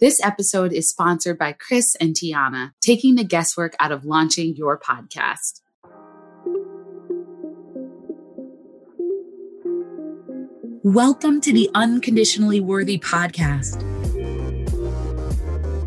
[0.00, 4.78] This episode is sponsored by Chris and Tiana, taking the guesswork out of launching your
[4.78, 5.60] podcast.
[10.84, 13.82] Welcome to the Unconditionally Worthy podcast.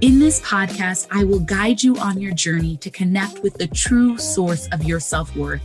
[0.02, 4.18] In this podcast, I will guide you on your journey to connect with the true
[4.18, 5.62] source of your self worth.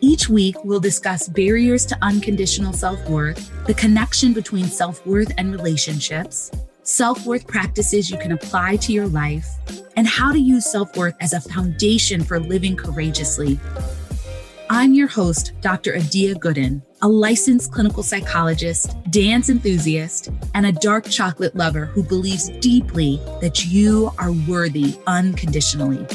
[0.00, 5.52] Each week, we'll discuss barriers to unconditional self worth, the connection between self worth and
[5.52, 6.50] relationships,
[6.84, 9.48] self worth practices you can apply to your life,
[9.96, 13.58] and how to use self worth as a foundation for living courageously.
[14.70, 15.94] I'm your host, Dr.
[15.94, 22.48] Adia Gooden, a licensed clinical psychologist, dance enthusiast, and a dark chocolate lover who believes
[22.60, 26.06] deeply that you are worthy unconditionally.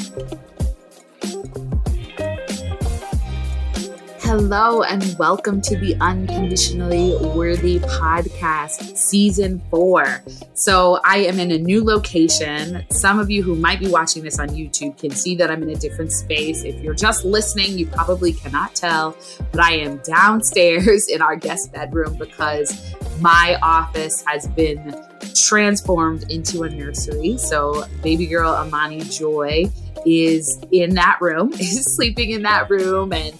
[4.30, 10.22] Hello, and welcome to the Unconditionally Worthy podcast, season four.
[10.54, 12.86] So, I am in a new location.
[12.92, 15.70] Some of you who might be watching this on YouTube can see that I'm in
[15.70, 16.62] a different space.
[16.62, 19.16] If you're just listening, you probably cannot tell,
[19.50, 24.94] but I am downstairs in our guest bedroom because my office has been
[25.34, 27.36] transformed into a nursery.
[27.36, 29.64] So, baby girl Amani Joy
[30.06, 33.36] is in that room, is sleeping in that room, and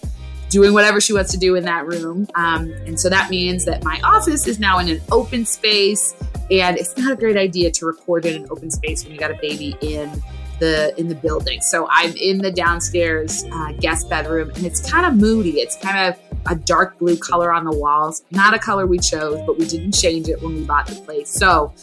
[0.50, 2.28] doing whatever she wants to do in that room.
[2.34, 6.14] Um, and so that means that my office is now in an open space,
[6.50, 9.30] and it's not a great idea to record in an open space when you got
[9.30, 10.22] a baby in
[10.58, 11.60] the in the building.
[11.60, 15.60] So I'm in the downstairs uh, guest bedroom, and it's kind of moody.
[15.60, 18.22] It's kind of a dark blue color on the walls.
[18.30, 21.30] Not a color we chose, but we didn't change it when we bought the place.
[21.30, 21.74] So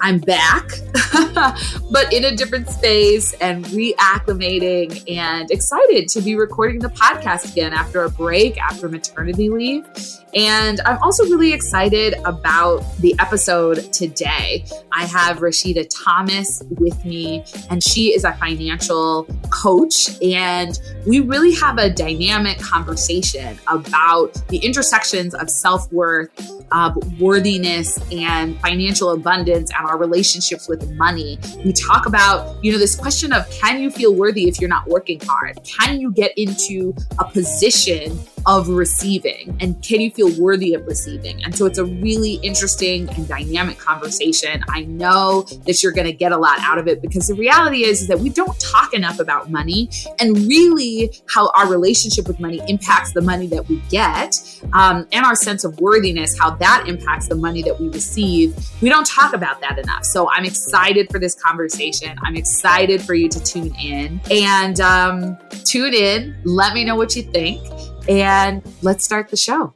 [0.00, 0.68] I'm back,
[1.90, 7.72] but in a different space and reacclimating and excited to be recording the podcast again
[7.72, 9.86] after a break, after maternity leave.
[10.34, 14.64] And I'm also really excited about the episode today.
[14.90, 20.20] I have Rashida Thomas with me, and she is a financial coach.
[20.22, 24.01] And we really have a dynamic conversation about
[24.48, 26.30] the intersections of self worth,
[26.72, 31.38] uh, worthiness, and financial abundance and our relationships with money.
[31.64, 34.86] We talk about, you know, this question of can you feel worthy if you're not
[34.88, 35.60] working hard?
[35.64, 39.56] Can you get into a position of receiving?
[39.60, 41.42] And can you feel worthy of receiving?
[41.44, 44.64] And so it's a really interesting and dynamic conversation.
[44.68, 47.84] I know that you're going to get a lot out of it because the reality
[47.84, 52.40] is, is that we don't talk enough about money and really how our relationship with
[52.40, 54.34] money impacts the money that we get
[54.72, 58.56] um, and our sense of worthiness, how that impacts the money that we receive.
[58.80, 60.04] We don't talk about that enough.
[60.04, 62.18] So I'm excited for this conversation.
[62.24, 66.36] I'm excited for you to tune in and um, tune in.
[66.44, 67.60] Let me know what you think.
[68.08, 69.74] And let's start the show.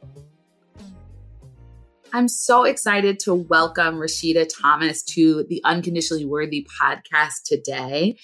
[2.13, 8.17] I'm so excited to welcome Rashida Thomas to the Unconditionally Worthy podcast today.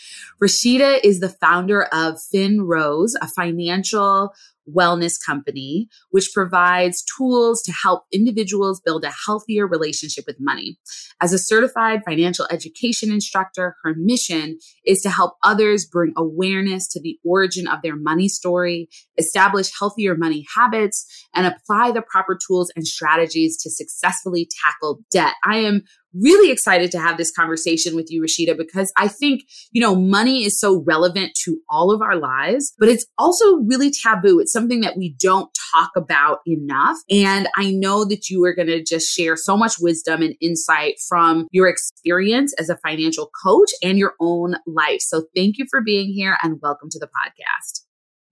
[0.42, 4.32] Rashida is the founder of Finn Rose, a financial
[4.70, 10.78] wellness company, which provides tools to help individuals build a healthier relationship with money.
[11.20, 17.00] As a certified financial education instructor, her mission is to help others bring awareness to
[17.00, 22.72] the origin of their money story, establish healthier money habits, and apply the proper tools
[22.76, 25.34] and strategies to successfully tackle debt.
[25.44, 25.82] I am
[26.14, 30.44] really excited to have this conversation with you, Rashida, because I think, you know, money
[30.44, 34.40] is so relevant to all of our lives, but it's also really taboo.
[34.40, 36.98] It's something that we don't talk about enough.
[37.10, 40.96] And I know that you are going to just share so much wisdom and insight
[41.08, 45.00] from your experience as a financial coach and your own life.
[45.00, 47.82] So thank you for being here and welcome to the podcast.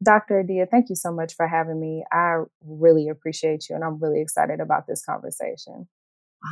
[0.03, 0.41] Dr.
[0.41, 2.05] Adia, thank you so much for having me.
[2.11, 5.89] I really appreciate you and I'm really excited about this conversation.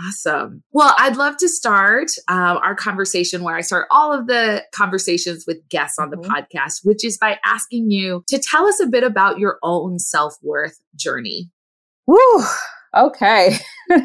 [0.06, 0.62] Awesome.
[0.72, 5.44] Well, I'd love to start uh, our conversation where I start all of the conversations
[5.46, 6.30] with guests on the mm-hmm.
[6.30, 10.34] podcast, which is by asking you to tell us a bit about your own self
[10.42, 11.50] worth journey.
[12.06, 12.44] Woo.
[12.96, 13.56] Okay.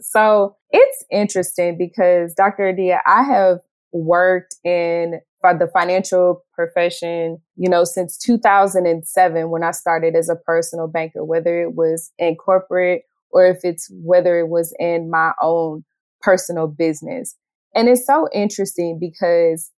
[0.00, 2.68] so it's interesting because Dr.
[2.68, 3.58] Adia, I have
[3.92, 10.86] worked in the financial profession, you know, since 2007 when I started as a personal
[10.86, 15.84] banker, whether it was in corporate or if it's whether it was in my own
[16.20, 17.36] personal business.
[17.74, 19.70] And it's so interesting because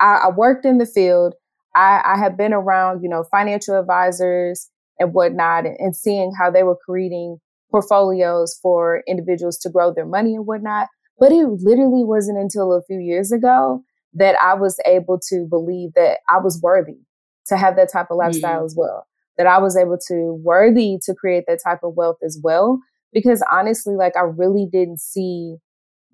[0.00, 1.34] I, I worked in the field.
[1.74, 4.68] I, I have been around, you know, financial advisors
[4.98, 7.38] and whatnot and, and seeing how they were creating
[7.70, 10.88] portfolios for individuals to grow their money and whatnot.
[11.18, 13.82] But it literally wasn't until a few years ago
[14.14, 16.98] that I was able to believe that I was worthy
[17.46, 18.66] to have that type of lifestyle mm.
[18.66, 19.06] as well.
[19.36, 22.80] That I was able to worthy to create that type of wealth as well
[23.12, 25.56] because honestly, like I really didn't see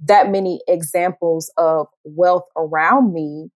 [0.05, 3.49] that many examples of wealth around me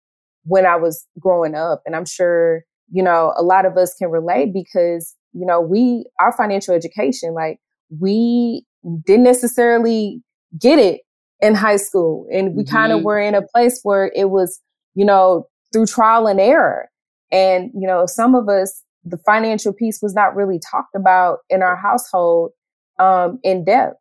[0.45, 1.83] when I was growing up.
[1.85, 6.07] And I'm sure, you know, a lot of us can relate because, you know, we,
[6.19, 7.59] our financial education, like
[8.01, 8.65] we
[9.05, 10.23] didn't necessarily
[10.59, 11.03] get it
[11.41, 12.27] in high school.
[12.33, 12.75] And we mm-hmm.
[12.75, 14.61] kind of were in a place where it was,
[14.95, 16.89] you know, through trial and error.
[17.31, 21.63] And, you know, some of us, the financial piece was not really talked about in
[21.63, 22.53] our household
[22.99, 23.97] um, in depth.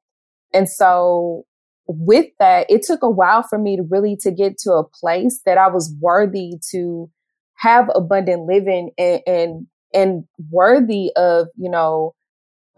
[0.54, 1.44] And so
[1.88, 5.42] with that, it took a while for me to really to get to a place
[5.46, 7.10] that I was worthy to
[7.56, 12.14] have abundant living and, and, and worthy of, you know,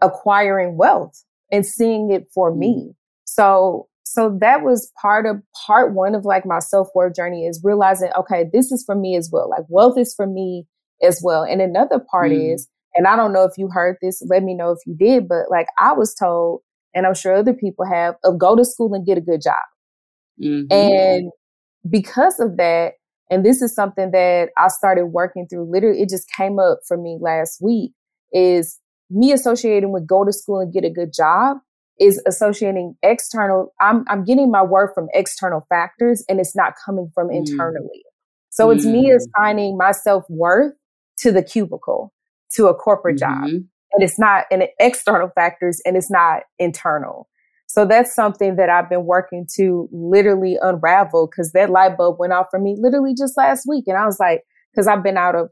[0.00, 2.90] acquiring wealth and seeing it for me.
[2.90, 2.94] Mm.
[3.24, 5.36] So, so that was part of
[5.66, 9.16] part one of like my self worth journey is realizing, okay, this is for me
[9.16, 9.48] as well.
[9.50, 10.66] Like wealth is for me
[11.02, 11.44] as well.
[11.44, 12.54] And another part mm.
[12.54, 15.28] is, and I don't know if you heard this, let me know if you did,
[15.28, 16.62] but like I was told,
[16.94, 19.54] and I'm sure other people have, of go to school and get a good job.
[20.42, 20.72] Mm-hmm.
[20.72, 21.30] And
[21.88, 22.94] because of that,
[23.30, 26.96] and this is something that I started working through, literally, it just came up for
[26.96, 27.92] me last week,
[28.32, 31.58] is me associating with go to school and get a good job
[31.98, 37.10] is associating external i'm i'm getting my worth from external factors and it's not coming
[37.14, 37.36] from mm.
[37.36, 38.04] internally
[38.48, 39.16] so it's me mm.
[39.16, 40.72] assigning my self-worth
[41.18, 42.12] to the cubicle
[42.52, 43.46] to a corporate mm-hmm.
[43.46, 43.62] job
[43.92, 47.28] and it's not an external factors and it's not internal
[47.66, 52.32] so that's something that i've been working to literally unravel because that light bulb went
[52.32, 54.42] off for me literally just last week and i was like
[54.72, 55.48] because i've been out of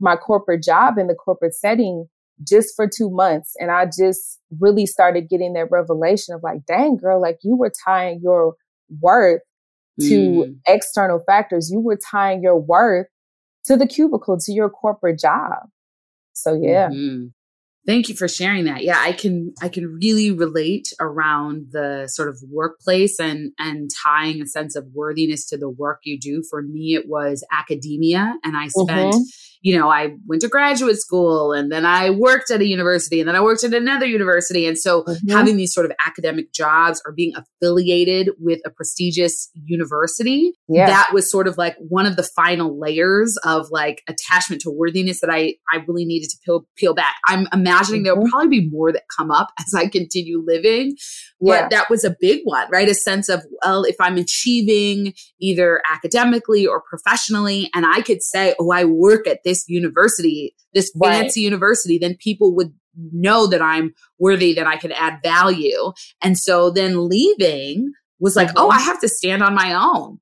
[0.00, 2.06] my corporate job in the corporate setting
[2.46, 3.54] just for two months.
[3.58, 7.72] And I just really started getting that revelation of like, dang, girl, like you were
[7.84, 8.54] tying your
[9.00, 9.42] worth
[10.00, 10.56] to mm.
[10.66, 11.70] external factors.
[11.70, 13.06] You were tying your worth
[13.66, 15.68] to the cubicle, to your corporate job.
[16.42, 16.88] So, yeah.
[16.88, 17.39] Mm-hmm.
[17.86, 18.84] Thank you for sharing that.
[18.84, 24.42] Yeah, I can I can really relate around the sort of workplace and and tying
[24.42, 26.42] a sense of worthiness to the work you do.
[26.48, 29.22] For me it was academia and I spent mm-hmm
[29.62, 33.28] you know, I went to graduate school and then I worked at a university and
[33.28, 34.66] then I worked at another university.
[34.66, 35.30] And so mm-hmm.
[35.30, 40.86] having these sort of academic jobs or being affiliated with a prestigious university, yeah.
[40.86, 45.20] that was sort of like one of the final layers of like attachment to worthiness
[45.20, 47.16] that I, I really needed to peel, peel back.
[47.26, 48.04] I'm imagining mm-hmm.
[48.04, 50.96] there'll probably be more that come up as I continue living.
[51.40, 51.62] Yeah.
[51.62, 52.88] But that was a big one, right?
[52.88, 58.54] A sense of, well, if I'm achieving either academically or professionally, and I could say,
[58.60, 62.72] oh, I work at this university, this fancy university, then people would
[63.12, 65.92] know that I'm worthy, that I can add value.
[66.20, 68.58] And so then leaving was like, mm-hmm.
[68.58, 70.18] oh, I have to stand on my own.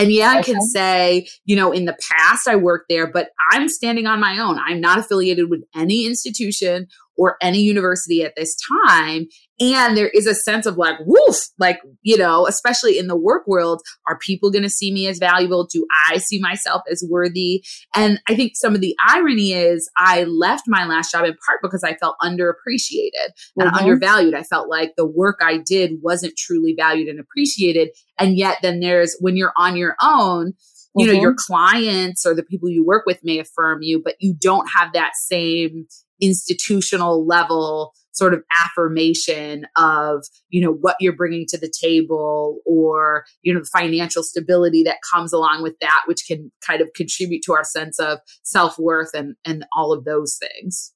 [0.00, 3.68] And yeah, I can say, you know, in the past I worked there, but I'm
[3.68, 4.58] standing on my own.
[4.58, 6.86] I'm not affiliated with any institution
[7.16, 8.56] or any university at this
[8.88, 9.26] time.
[9.60, 13.46] And there is a sense of like, woof, like, you know, especially in the work
[13.46, 15.68] world, are people going to see me as valuable?
[15.70, 17.62] Do I see myself as worthy?
[17.94, 21.60] And I think some of the irony is I left my last job in part
[21.62, 23.76] because I felt underappreciated and mm-hmm.
[23.76, 24.34] undervalued.
[24.34, 27.90] I felt like the work I did wasn't truly valued and appreciated.
[28.18, 30.54] And yet then there's when you're on your own,
[30.96, 31.14] you mm-hmm.
[31.14, 34.68] know your clients or the people you work with may affirm you but you don't
[34.74, 35.86] have that same
[36.20, 43.24] institutional level sort of affirmation of you know what you're bringing to the table or
[43.42, 47.42] you know the financial stability that comes along with that which can kind of contribute
[47.42, 50.92] to our sense of self-worth and and all of those things.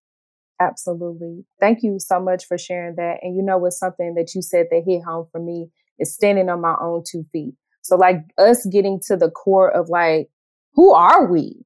[0.61, 1.45] Absolutely.
[1.61, 3.19] Thank you so much for sharing that.
[3.23, 6.49] And you know what's something that you said that hit home for me is standing
[6.49, 7.55] on my own two feet.
[7.83, 10.29] So like us getting to the core of like
[10.75, 11.65] who are we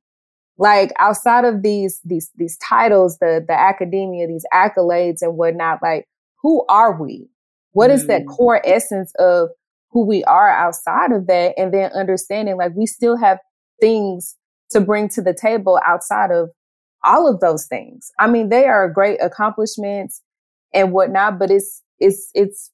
[0.58, 6.06] like outside of these these these titles, the the academia, these accolades and whatnot, like
[6.42, 7.28] who are we?
[7.72, 7.94] What mm.
[7.94, 8.36] is that mm.
[8.36, 9.50] core essence of
[9.90, 11.54] who we are outside of that?
[11.56, 13.38] And then understanding like we still have
[13.80, 14.36] things
[14.70, 16.50] to bring to the table outside of
[17.04, 18.10] all of those things.
[18.18, 20.22] I mean, they are great accomplishments
[20.74, 22.70] and whatnot, but it's it's it's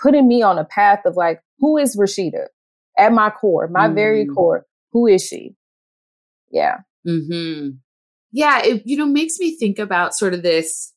[0.00, 2.46] putting me on a path of like, who is Rashida
[2.96, 3.94] at my core, my mm.
[3.94, 4.64] very core?
[4.92, 5.54] Who is she?
[6.50, 6.78] Yeah.
[7.04, 7.68] Hmm.
[8.32, 10.92] Yeah, it you know makes me think about sort of this.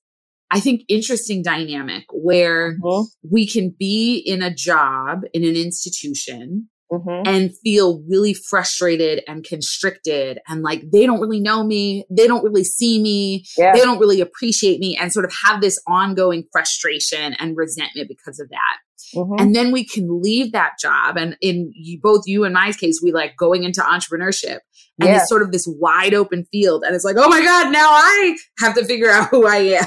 [0.53, 3.03] I think interesting dynamic where mm-hmm.
[3.29, 7.25] we can be in a job in an institution Mm-hmm.
[7.25, 12.43] and feel really frustrated and constricted and like they don't really know me they don't
[12.43, 13.71] really see me yeah.
[13.71, 18.41] they don't really appreciate me and sort of have this ongoing frustration and resentment because
[18.41, 18.77] of that
[19.15, 19.35] Mm-hmm.
[19.39, 21.17] And then we can leave that job.
[21.17, 24.59] And in you, both you and my case, we like going into entrepreneurship
[25.01, 25.17] and yeah.
[25.17, 26.83] it's sort of this wide open field.
[26.85, 29.85] And it's like, oh my God, now I have to figure out who I am.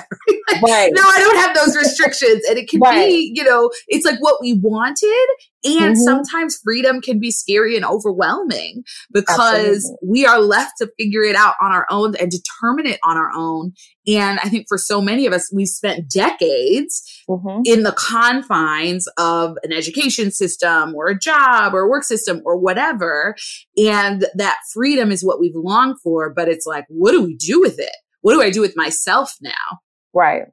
[0.49, 0.90] like, right.
[0.95, 2.43] Now I don't have those restrictions.
[2.49, 3.07] And it can right.
[3.07, 5.26] be, you know, it's like what we wanted.
[5.64, 6.02] And mm-hmm.
[6.02, 10.09] sometimes freedom can be scary and overwhelming because Absolutely.
[10.09, 13.31] we are left to figure it out on our own and determine it on our
[13.35, 13.73] own.
[14.06, 17.62] And I think for so many of us, we've spent decades mm-hmm.
[17.64, 22.56] in the confines of an education system or a job or a work system or
[22.58, 23.34] whatever.
[23.76, 26.32] And that freedom is what we've longed for.
[26.32, 27.96] But it's like, what do we do with it?
[28.20, 29.80] What do I do with myself now?
[30.12, 30.44] Right.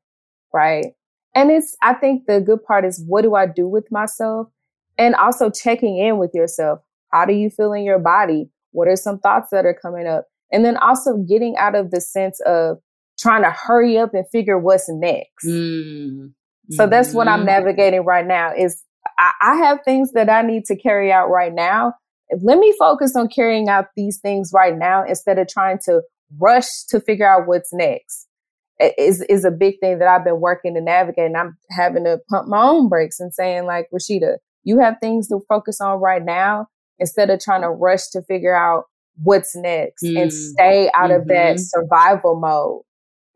[0.54, 0.88] Right.
[1.34, 4.48] And it's, I think the good part is what do I do with myself?
[4.98, 6.80] And also checking in with yourself.
[7.12, 8.50] How do you feel in your body?
[8.72, 10.28] What are some thoughts that are coming up?
[10.52, 12.80] And then also getting out of the sense of
[13.20, 15.46] trying to hurry up and figure what's next.
[15.46, 16.32] Mm.
[16.72, 17.48] So that's what I'm mm-hmm.
[17.48, 18.84] navigating right now is
[19.18, 21.94] I, I have things that I need to carry out right now.
[22.42, 26.02] Let me focus on carrying out these things right now instead of trying to
[26.40, 28.28] rush to figure out what's next.
[28.98, 32.20] Is is a big thing that I've been working to navigate, and I'm having to
[32.32, 36.24] pump my own brakes and saying like, Rashida, you have things to focus on right
[36.24, 38.86] now instead of trying to rush to figure out
[39.22, 40.20] what's next mm.
[40.20, 41.22] and stay out mm-hmm.
[41.22, 41.62] of that mm-hmm.
[41.62, 42.82] survival mode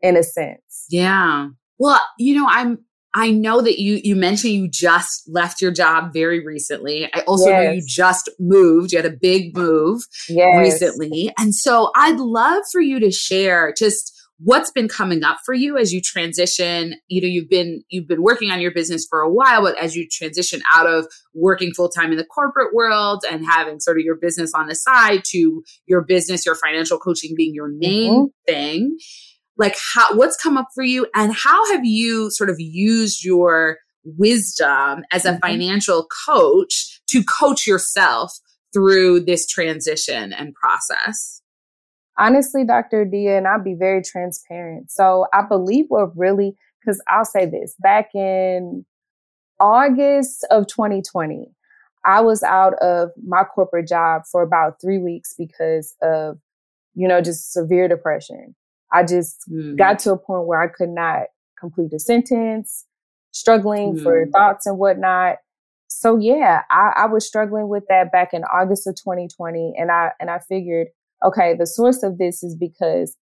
[0.06, 0.86] in a sense.
[0.88, 1.48] Yeah.
[1.78, 2.78] Well, you know, I'm
[3.14, 7.10] I know that you you mentioned you just left your job very recently.
[7.14, 7.64] I also yes.
[7.64, 8.92] know you just moved.
[8.92, 10.58] You had a big move yes.
[10.58, 11.32] recently.
[11.38, 15.78] And so I'd love for you to share just what's been coming up for you
[15.78, 19.32] as you transition you know you've been you've been working on your business for a
[19.32, 23.46] while but as you transition out of working full time in the corporate world and
[23.46, 27.54] having sort of your business on the side to your business your financial coaching being
[27.54, 28.52] your main mm-hmm.
[28.52, 28.98] thing
[29.56, 31.06] like how what's come up for you?
[31.14, 35.40] And how have you sort of used your wisdom as a mm-hmm.
[35.40, 38.38] financial coach to coach yourself
[38.72, 41.42] through this transition and process?
[42.18, 44.90] Honestly dr dia and i'll be very transparent.
[44.90, 48.84] So i believe what really because i'll say this back in
[49.58, 51.50] august of 2020
[52.04, 56.38] i was out of my corporate job for about three weeks because of
[56.94, 58.54] you know just severe depression
[58.92, 59.76] I just mm.
[59.76, 61.24] got to a point where I could not
[61.58, 62.84] complete a sentence,
[63.32, 64.02] struggling mm.
[64.02, 65.36] for thoughts and whatnot.
[65.88, 69.74] So yeah, I, I was struggling with that back in August of 2020.
[69.78, 70.88] And I, and I figured,
[71.24, 73.16] okay, the source of this is because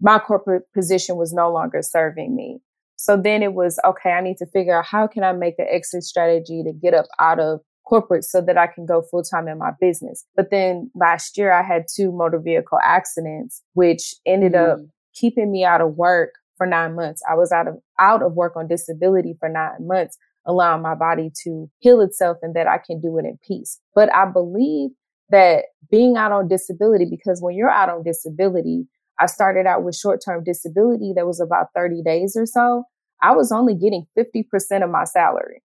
[0.00, 2.60] my corporate position was no longer serving me.
[2.96, 5.66] So then it was, okay, I need to figure out how can I make an
[5.70, 9.48] exit strategy to get up out of corporate so that I can go full time
[9.48, 10.24] in my business.
[10.36, 14.72] But then last year I had two motor vehicle accidents, which ended mm.
[14.72, 14.78] up
[15.12, 17.20] keeping me out of work for nine months.
[17.28, 20.16] I was out of, out of work on disability for nine months,
[20.46, 23.80] allowing my body to heal itself and that I can do it in peace.
[23.92, 24.90] But I believe
[25.30, 28.86] that being out on disability, because when you're out on disability,
[29.18, 32.84] I started out with short term disability that was about 30 days or so.
[33.20, 34.44] I was only getting 50%
[34.82, 35.62] of my salary.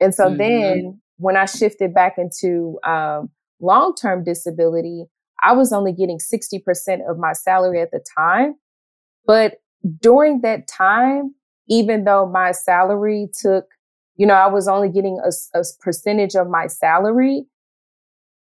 [0.00, 0.36] And so mm-hmm.
[0.36, 5.04] then when I shifted back into um, long term disability,
[5.42, 8.54] I was only getting 60% of my salary at the time.
[9.26, 9.54] But
[10.00, 11.34] during that time,
[11.68, 13.66] even though my salary took,
[14.16, 17.46] you know, I was only getting a, a percentage of my salary,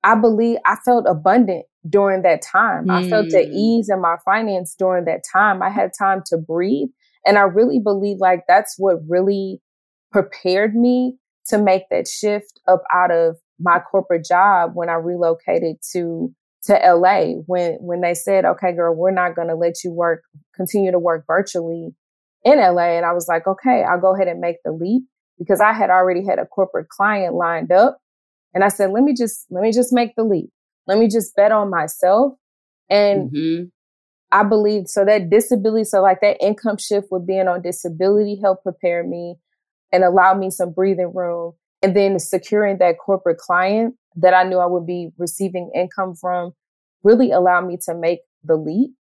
[0.03, 2.87] I believe I felt abundant during that time.
[2.87, 2.91] Mm.
[2.91, 3.53] I felt at hmm.
[3.53, 5.61] ease in my finance during that time.
[5.61, 6.89] I had time to breathe.
[7.25, 9.61] And I really believe like that's what really
[10.11, 11.17] prepared me
[11.49, 16.73] to make that shift up out of my corporate job when I relocated to to
[16.73, 20.23] LA when when they said, "Okay, girl, we're not going to let you work
[20.55, 21.93] continue to work virtually
[22.43, 25.03] in LA." And I was like, "Okay, I'll go ahead and make the leap
[25.37, 27.99] because I had already had a corporate client lined up."
[28.53, 30.49] And I said, "Let me just let me just make the leap.
[30.87, 32.33] Let me just bet on myself."
[32.89, 33.65] And mm-hmm.
[34.31, 38.63] I believe so that disability, so like that income shift with being on disability helped
[38.63, 39.35] prepare me
[39.91, 41.53] and allow me some breathing room.
[41.81, 46.51] And then securing that corporate client that I knew I would be receiving income from
[47.03, 48.91] really allowed me to make the leap.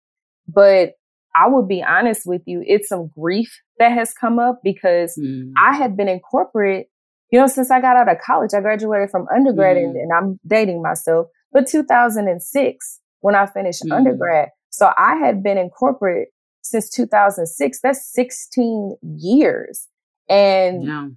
[0.47, 0.93] But
[1.35, 5.53] I would be honest with you, it's some grief that has come up because mm.
[5.57, 6.89] I had been in corporate,
[7.31, 8.51] you know, since I got out of college.
[8.55, 9.85] I graduated from undergrad mm.
[9.85, 13.95] and, and, I'm dating myself, but 2006 when I finished mm.
[13.95, 14.49] undergrad.
[14.71, 16.29] So I had been in corporate
[16.63, 17.81] since 2006.
[17.83, 19.87] That's 16 years.
[20.29, 21.09] And yeah.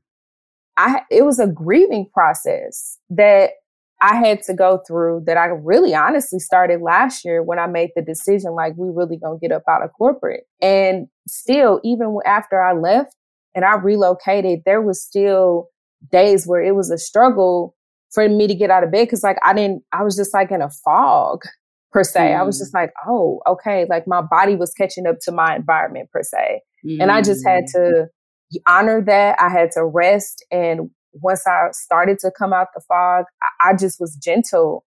[0.77, 3.51] I, it was a grieving process that
[4.01, 7.91] I had to go through that I really honestly started last year when I made
[7.95, 10.45] the decision, like, we really gonna get up out of corporate.
[10.59, 13.15] And still, even after I left
[13.53, 15.67] and I relocated, there was still
[16.11, 17.75] days where it was a struggle
[18.11, 20.51] for me to get out of bed because like I didn't I was just like
[20.51, 21.43] in a fog
[21.91, 22.19] per se.
[22.19, 22.39] Mm.
[22.39, 22.81] I was just mm.
[22.81, 26.61] like, oh, okay, like my body was catching up to my environment per se.
[26.85, 27.01] Mm.
[27.01, 28.07] And I just had to mm.
[28.67, 29.39] Honor that.
[29.39, 33.75] I had to rest and once I started to come out the fog, I, I
[33.75, 34.86] just was gentle,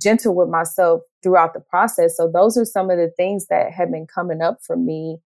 [0.00, 2.16] gentle with myself throughout the process.
[2.16, 5.18] So those are some of the things that have been coming up for me,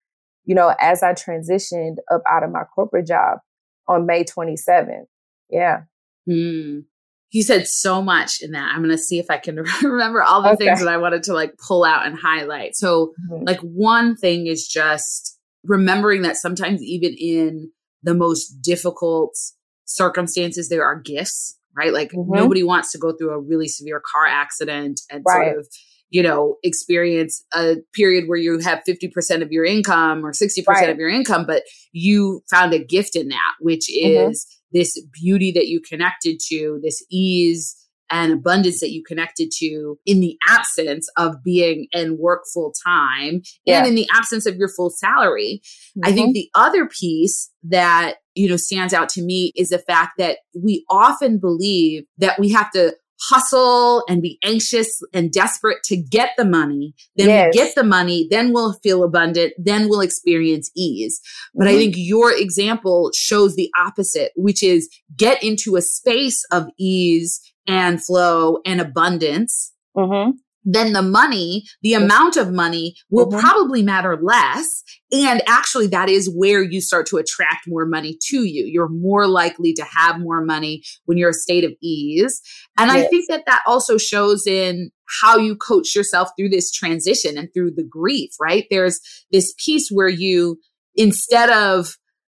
[0.45, 3.39] you know, as I transitioned up out of my corporate job
[3.87, 5.05] on May 27th.
[5.49, 5.81] Yeah.
[6.29, 6.85] Mm.
[7.31, 8.71] You said so much in that.
[8.73, 10.65] I'm going to see if I can remember all the okay.
[10.65, 12.75] things that I wanted to like pull out and highlight.
[12.75, 13.45] So, mm-hmm.
[13.45, 17.69] like, one thing is just remembering that sometimes, even in
[18.07, 19.37] the most difficult
[19.83, 21.91] circumstances, there are gifts, right?
[21.91, 22.33] Like, mm-hmm.
[22.33, 25.49] nobody wants to go through a really severe car accident and right.
[25.49, 25.67] sort of
[26.09, 30.89] you know, experience a period where you have 50% of your income or 60% right.
[30.89, 34.29] of your income, but you found a gift in that, which mm-hmm.
[34.29, 37.75] is this beauty that you connected to, this ease
[38.09, 43.41] and abundance that you connected to in the absence of being in work full time
[43.65, 43.79] yeah.
[43.79, 45.61] and in the absence of your full salary.
[45.97, 46.09] Mm-hmm.
[46.09, 46.33] I think mm-hmm.
[46.33, 50.85] the other piece that, you know, stands out to me is the fact that we
[50.89, 56.45] often believe that we have to hustle and be anxious and desperate to get the
[56.45, 56.93] money.
[57.15, 57.51] Then yes.
[57.53, 61.19] we get the money, then we'll feel abundant, then we'll experience ease.
[61.55, 61.75] But mm-hmm.
[61.75, 67.41] I think your example shows the opposite, which is get into a space of ease
[67.67, 69.73] and flow and abundance.
[69.95, 70.31] Mm-hmm
[70.69, 73.39] then the money, the amount of money will mm-hmm.
[73.39, 74.83] probably matter less.
[75.13, 78.65] And actually, that is where you start to attract more money to you.
[78.65, 82.41] You're more likely to have more money when you're a state of ease.
[82.77, 83.05] And yes.
[83.05, 87.47] I think that that also shows in how you coach yourself through this transition and
[87.53, 88.65] through the grief, right?
[88.69, 88.99] There's
[89.31, 90.59] this piece where you,
[90.95, 91.95] instead of,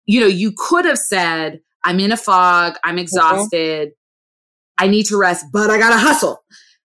[0.06, 3.00] you know, you could have said, I'm in a fog, I'm mm-hmm.
[3.00, 3.92] exhausted.
[4.78, 6.44] I need to rest, but I gotta hustle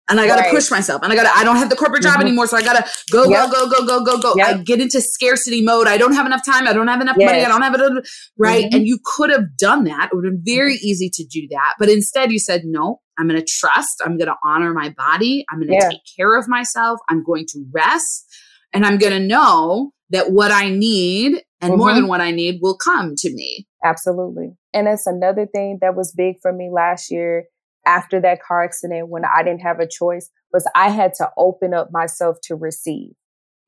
[0.08, 0.50] and I got to right.
[0.50, 2.22] push myself and I got to, I don't have the corporate job mm-hmm.
[2.22, 2.46] anymore.
[2.46, 3.50] So I got to go, yep.
[3.50, 4.34] go, go, go, go, go, go.
[4.36, 4.46] Yep.
[4.46, 5.86] I get into scarcity mode.
[5.86, 6.66] I don't have enough time.
[6.66, 7.26] I don't have enough yes.
[7.30, 7.44] money.
[7.44, 8.08] I don't have it.
[8.36, 8.64] Right.
[8.64, 8.76] Mm-hmm.
[8.76, 10.10] And you could have done that.
[10.12, 10.86] It would have been very mm-hmm.
[10.86, 11.74] easy to do that.
[11.78, 14.02] But instead you said, no, I'm going to trust.
[14.04, 15.44] I'm going to honor my body.
[15.50, 15.88] I'm going to yeah.
[15.88, 16.98] take care of myself.
[17.08, 18.26] I'm going to rest
[18.72, 22.08] and I'm going to know that what I need and more than mm-hmm.
[22.08, 23.66] what I need will come to me.
[23.84, 24.50] Absolutely.
[24.74, 27.44] And that's another thing that was big for me last year
[27.86, 31.74] after that car accident when I didn't have a choice was I had to open
[31.74, 33.12] up myself to receive.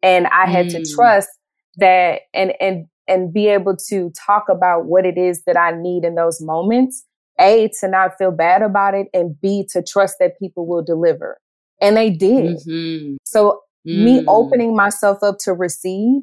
[0.03, 0.85] And I had mm.
[0.85, 1.29] to trust
[1.77, 6.05] that and and and be able to talk about what it is that I need
[6.05, 7.05] in those moments.
[7.41, 11.41] A, to not feel bad about it, and B, to trust that people will deliver.
[11.81, 12.59] And they did.
[12.59, 13.17] Mm-hmm.
[13.25, 14.05] So mm.
[14.05, 16.23] me opening myself up to receive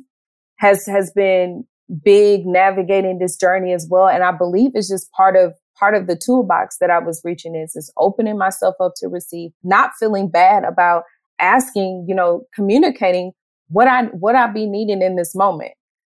[0.58, 1.66] has has been
[2.04, 4.08] big navigating this journey as well.
[4.08, 7.56] And I believe it's just part of part of the toolbox that I was reaching
[7.56, 11.04] is is opening myself up to receive, not feeling bad about
[11.40, 13.32] asking, you know, communicating
[13.70, 15.72] what I what I be needing in this moment.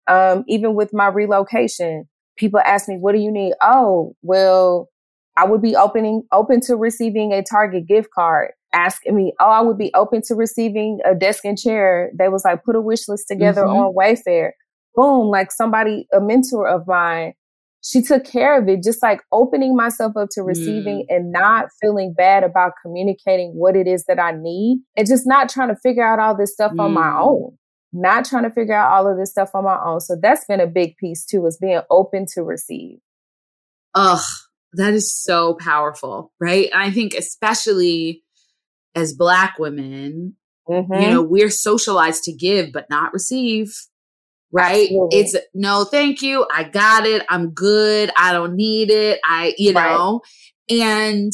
[0.08, 4.88] Um, even with my relocation, people ask me, "What do you need?" Oh, well,
[5.36, 8.50] I would be opening open to receiving a Target gift card.
[8.72, 12.44] Asking me, "Oh, I would be open to receiving a desk and chair." They was
[12.44, 13.76] like, "Put a wish list together mm-hmm.
[13.76, 14.52] on Wayfair."
[14.96, 15.28] Boom!
[15.28, 17.34] Like somebody, a mentor of mine,
[17.82, 21.14] she took care of it, just like opening myself up to receiving mm.
[21.14, 25.48] and not feeling bad about communicating what it is that I need and just not
[25.48, 26.80] trying to figure out all this stuff mm.
[26.80, 27.22] on my mm.
[27.22, 27.58] own.
[27.92, 30.00] Not trying to figure out all of this stuff on my own.
[30.00, 32.98] So that's been a big piece too, is being open to receive.
[33.94, 34.24] Ugh,
[34.74, 36.70] that is so powerful, right?
[36.74, 38.22] I think especially
[38.94, 40.36] as black women,
[40.68, 40.92] mm-hmm.
[40.94, 43.74] you know, we're socialized to give but not receive
[44.52, 44.82] right?
[44.82, 45.18] Absolutely.
[45.18, 46.46] It's no, thank you.
[46.52, 47.24] I got it.
[47.28, 48.10] I'm good.
[48.16, 49.20] I don't need it.
[49.24, 50.20] I, you know,
[50.70, 50.78] right.
[50.78, 51.32] and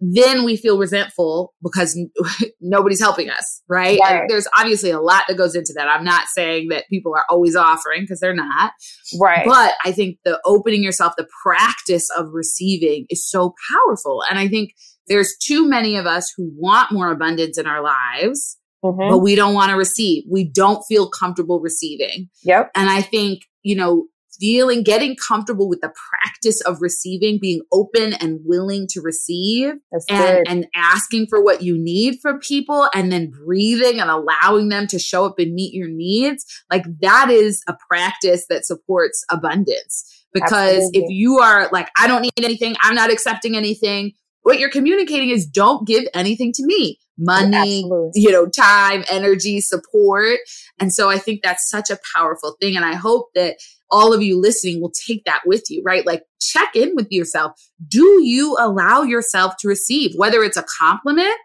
[0.00, 1.98] then we feel resentful because
[2.60, 3.98] nobody's helping us, right?
[4.00, 4.24] right?
[4.28, 5.88] There's obviously a lot that goes into that.
[5.88, 8.72] I'm not saying that people are always offering because they're not.
[9.20, 9.44] Right.
[9.44, 14.22] But I think the opening yourself, the practice of receiving is so powerful.
[14.30, 14.70] And I think
[15.08, 19.10] there's too many of us who want more abundance in our lives Mm-hmm.
[19.10, 20.22] but we don't want to receive.
[20.30, 22.28] We don't feel comfortable receiving.
[22.44, 22.70] Yep.
[22.76, 24.06] And I think, you know,
[24.38, 29.74] feeling, getting comfortable with the practice of receiving, being open and willing to receive
[30.08, 34.86] and, and asking for what you need from people and then breathing and allowing them
[34.86, 36.44] to show up and meet your needs.
[36.70, 40.24] Like that is a practice that supports abundance.
[40.32, 41.00] Because Absolutely.
[41.00, 45.30] if you are like, I don't need anything, I'm not accepting anything, what you're communicating
[45.30, 48.10] is don't give anything to me money, Absolutely.
[48.14, 50.38] you know, time, energy, support.
[50.78, 52.76] And so I think that's such a powerful thing.
[52.76, 53.56] And I hope that
[53.90, 56.06] all of you listening will take that with you, right?
[56.06, 57.52] Like check in with yourself.
[57.86, 61.36] Do you allow yourself to receive, whether it's a compliment,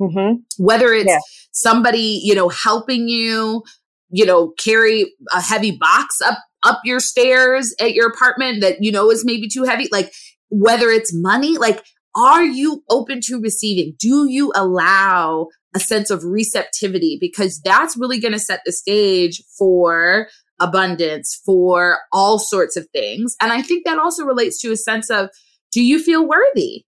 [0.00, 0.40] mm-hmm.
[0.58, 1.18] whether it's yeah.
[1.52, 3.62] somebody, you know, helping you,
[4.10, 8.92] you know, carry a heavy box up up your stairs at your apartment that you
[8.92, 10.12] know is maybe too heavy, like
[10.50, 11.82] whether it's money, like
[12.16, 13.94] are you open to receiving?
[13.98, 17.18] Do you allow a sense of receptivity?
[17.20, 20.28] Because that's really going to set the stage for
[20.60, 23.36] abundance, for all sorts of things.
[23.40, 25.30] And I think that also relates to a sense of
[25.72, 26.84] do you feel worthy?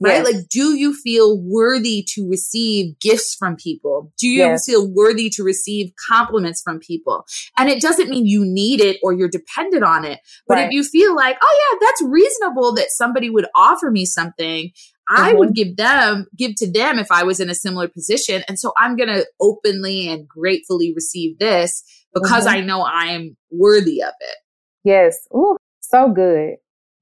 [0.00, 0.24] Right?
[0.24, 0.34] Yes.
[0.34, 4.12] Like, do you feel worthy to receive gifts from people?
[4.18, 4.64] Do you yes.
[4.64, 7.26] feel worthy to receive compliments from people?
[7.58, 10.20] And it doesn't mean you need it or you're dependent on it.
[10.48, 10.66] But right.
[10.66, 15.22] if you feel like, oh yeah, that's reasonable that somebody would offer me something, mm-hmm.
[15.22, 18.42] I would give them, give to them if I was in a similar position.
[18.48, 21.84] And so I'm going to openly and gratefully receive this
[22.14, 22.56] because mm-hmm.
[22.56, 24.36] I know I'm worthy of it.
[24.82, 25.18] Yes.
[25.34, 26.54] Ooh, so good.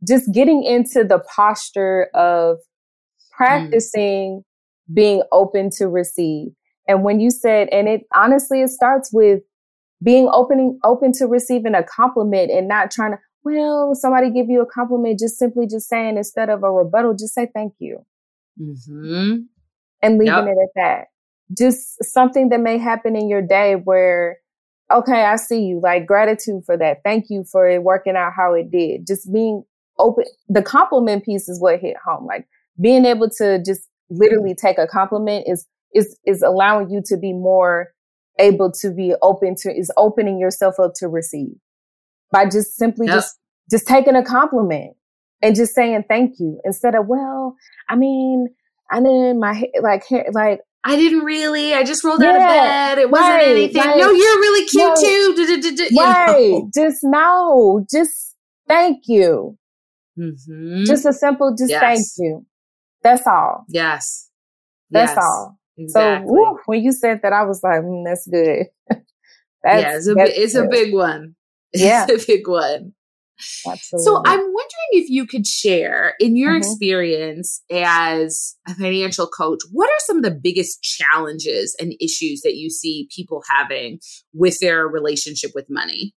[0.06, 2.58] Just getting into the posture of.
[3.38, 4.94] Practicing mm.
[4.94, 6.48] being open to receive.
[6.86, 9.42] And when you said, and it honestly, it starts with
[10.02, 14.62] being opening, open to receiving a compliment and not trying to, well, somebody give you
[14.62, 18.04] a compliment, just simply just saying instead of a rebuttal, just say thank you.
[18.60, 19.36] Mm-hmm.
[20.02, 20.44] And leaving yep.
[20.44, 21.04] it at that.
[21.56, 24.38] Just something that may happen in your day where,
[24.92, 26.98] okay, I see you, like gratitude for that.
[27.04, 29.06] Thank you for it working out how it did.
[29.06, 29.64] Just being
[29.98, 30.24] open.
[30.48, 32.26] The compliment piece is what hit home.
[32.26, 32.46] Like,
[32.80, 37.32] being able to just literally take a compliment is is is allowing you to be
[37.32, 37.88] more
[38.38, 41.54] able to be open to is opening yourself up to receive
[42.30, 43.16] by just simply yep.
[43.16, 43.38] just
[43.70, 44.94] just taking a compliment
[45.42, 47.56] and just saying thank you instead of well
[47.88, 48.48] i mean
[48.90, 51.74] i didn't my like like I didn't really.
[51.74, 52.98] I just rolled yeah, out of bed.
[52.98, 53.82] It wasn't right, anything.
[53.82, 55.98] Like, no, you're really cute no, too.
[55.98, 56.50] right.
[56.50, 56.70] Know.
[56.72, 57.84] Just no.
[57.90, 58.36] Just
[58.68, 59.58] thank you.
[60.18, 60.84] Mm-hmm.
[60.84, 61.80] Just a simple just yes.
[61.80, 62.46] thank you.
[63.08, 63.64] That's all.
[63.68, 64.28] Yes.
[64.90, 65.24] That's yes.
[65.24, 65.58] all.
[65.78, 66.28] Exactly.
[66.28, 68.66] So woo, when you said that, I was like, mm, that's good.
[69.62, 71.34] that's, yeah, it's a, it's a big one.
[71.72, 72.06] Yeah.
[72.08, 72.92] It's a big one.
[73.66, 74.04] Absolutely.
[74.04, 76.58] So I'm wondering if you could share in your mm-hmm.
[76.58, 82.56] experience as a financial coach, what are some of the biggest challenges and issues that
[82.56, 84.00] you see people having
[84.34, 86.14] with their relationship with money?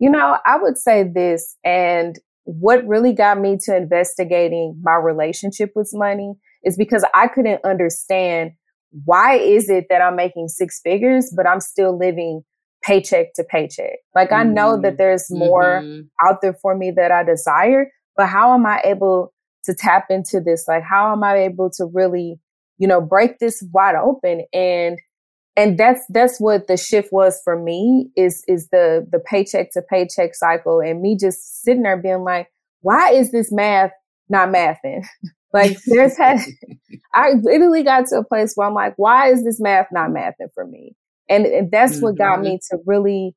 [0.00, 5.72] You know, I would say this, and what really got me to investigating my relationship
[5.74, 8.52] with money is because I couldn't understand
[9.04, 12.42] why is it that I'm making six figures, but I'm still living
[12.82, 13.98] paycheck to paycheck.
[14.14, 14.50] Like mm-hmm.
[14.50, 14.96] I know that mm-hmm.
[14.96, 16.02] there's more mm-hmm.
[16.26, 19.32] out there for me that I desire, but how am I able
[19.64, 20.66] to tap into this?
[20.68, 22.38] Like how am I able to really,
[22.78, 24.98] you know, break this wide open and
[25.56, 29.82] and that's that's what the shift was for me is is the the paycheck to
[29.82, 32.48] paycheck cycle and me just sitting there being like
[32.80, 33.92] why is this math
[34.28, 35.04] not mathing
[35.52, 36.40] like there's had
[37.12, 40.52] i literally got to a place where i'm like why is this math not mathing
[40.54, 40.94] for me
[41.28, 42.04] and, and that's mm-hmm.
[42.06, 42.76] what got me mm-hmm.
[42.76, 43.34] to really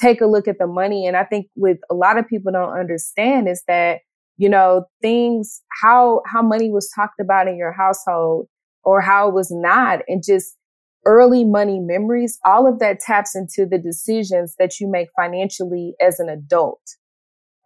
[0.00, 2.78] take a look at the money and i think with a lot of people don't
[2.78, 4.00] understand is that
[4.36, 8.46] you know things how how money was talked about in your household
[8.84, 10.57] or how it was not and just
[11.06, 16.20] early money memories, all of that taps into the decisions that you make financially as
[16.20, 16.80] an adult.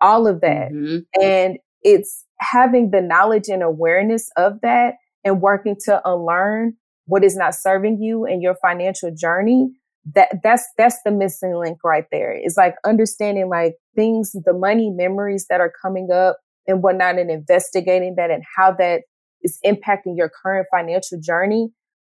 [0.00, 0.72] All of that.
[0.72, 1.20] Mm-hmm.
[1.20, 6.74] And it's having the knowledge and awareness of that and working to unlearn
[7.06, 9.70] what is not serving you in your financial journey
[10.14, 14.90] that that's that's the missing link right there it's like understanding like things the money
[14.90, 19.02] memories that are coming up and whatnot and investigating that and how that
[19.42, 21.68] is impacting your current financial journey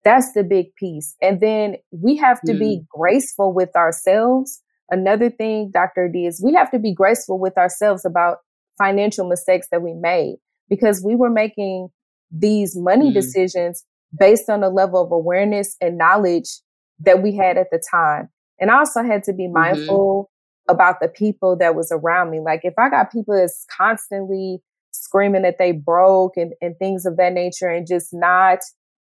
[0.06, 1.16] that's the big piece.
[1.22, 2.60] And then we have to mm.
[2.60, 4.62] be graceful with ourselves.
[4.90, 6.08] Another thing, Dr.
[6.08, 8.38] D, is we have to be graceful with ourselves about
[8.78, 10.36] financial mistakes that we made
[10.70, 11.90] because we were making
[12.32, 13.14] these money mm.
[13.14, 13.84] decisions
[14.18, 16.60] based on a level of awareness and knowledge
[17.00, 18.30] that we had at the time.
[18.60, 19.54] And I also had to be mm-hmm.
[19.54, 20.30] mindful
[20.70, 20.74] mm-hmm.
[20.74, 22.40] about the people that was around me.
[22.40, 24.60] Like if I got people that's constantly
[24.92, 28.60] screaming that they broke and, and things of that nature and just not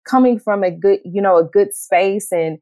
[0.05, 2.59] coming from a good, you know, a good space and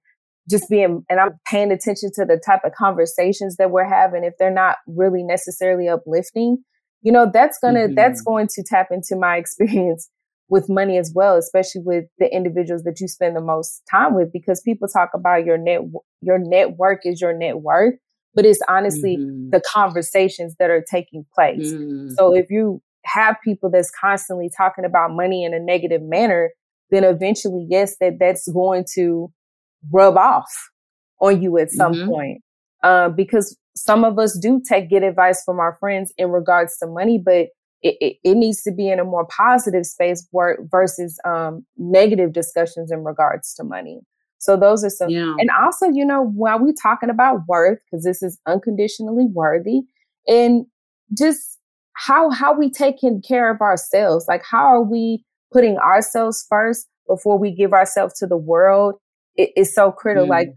[0.49, 4.23] just being, and I'm paying attention to the type of conversations that we're having.
[4.23, 6.63] If they're not really necessarily uplifting,
[7.01, 7.95] you know, that's gonna, mm-hmm.
[7.95, 10.09] that's going to tap into my experience
[10.49, 14.33] with money as well, especially with the individuals that you spend the most time with,
[14.33, 15.79] because people talk about your net,
[16.21, 17.95] your network is your net worth,
[18.35, 19.49] but it's honestly mm-hmm.
[19.49, 21.71] the conversations that are taking place.
[21.71, 22.09] Mm-hmm.
[22.17, 26.51] So if you have people that's constantly talking about money in a negative manner,
[26.91, 29.31] then eventually, yes, that that's going to
[29.91, 30.51] rub off
[31.19, 32.09] on you at some mm-hmm.
[32.09, 32.41] point.
[32.83, 36.87] Uh, because some of us do take get advice from our friends in regards to
[36.87, 37.47] money, but
[37.83, 40.27] it, it, it needs to be in a more positive space
[40.71, 44.01] versus um, negative discussions in regards to money.
[44.39, 45.35] So those are some, yeah.
[45.37, 49.81] and also, you know, while we talking about worth, because this is unconditionally worthy,
[50.27, 50.65] and
[51.15, 51.59] just
[51.93, 57.37] how how we taking care of ourselves, like how are we putting ourselves first before
[57.37, 58.95] we give ourselves to the world?
[59.35, 60.27] It is so critical.
[60.27, 60.29] Mm.
[60.29, 60.49] Like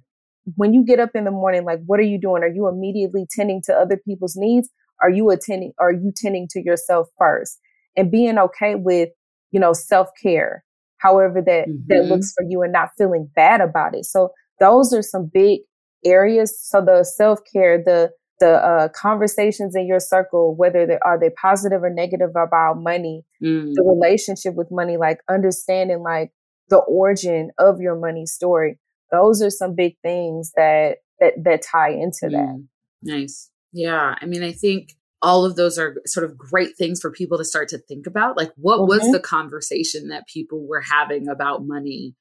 [0.56, 2.42] when you get up in the morning, like what are you doing?
[2.42, 4.68] Are you immediately tending to other people's needs?
[5.02, 7.58] Are you attending, are you tending to yourself first
[7.96, 9.10] and being okay with,
[9.50, 10.64] you know, self care,
[10.98, 11.82] however that, mm-hmm.
[11.88, 14.04] that looks for you and not feeling bad about it.
[14.04, 14.30] So
[14.60, 15.60] those are some big
[16.04, 16.58] areas.
[16.60, 18.10] So the self care, the,
[18.44, 23.24] the uh, conversations in your circle, whether they are they positive or negative about money,
[23.42, 23.72] mm.
[23.72, 26.30] the relationship with money, like understanding like
[26.68, 28.78] the origin of your money story.
[29.10, 32.32] Those are some big things that that that tie into mm.
[32.32, 32.66] that.
[33.02, 33.50] Nice.
[33.72, 34.14] Yeah.
[34.20, 34.90] I mean, I think
[35.22, 38.36] all of those are sort of great things for people to start to think about.
[38.36, 38.88] Like, what mm-hmm.
[38.88, 42.14] was the conversation that people were having about money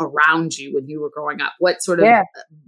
[0.00, 1.52] around you when you were growing up?
[1.58, 2.22] What sort of yeah.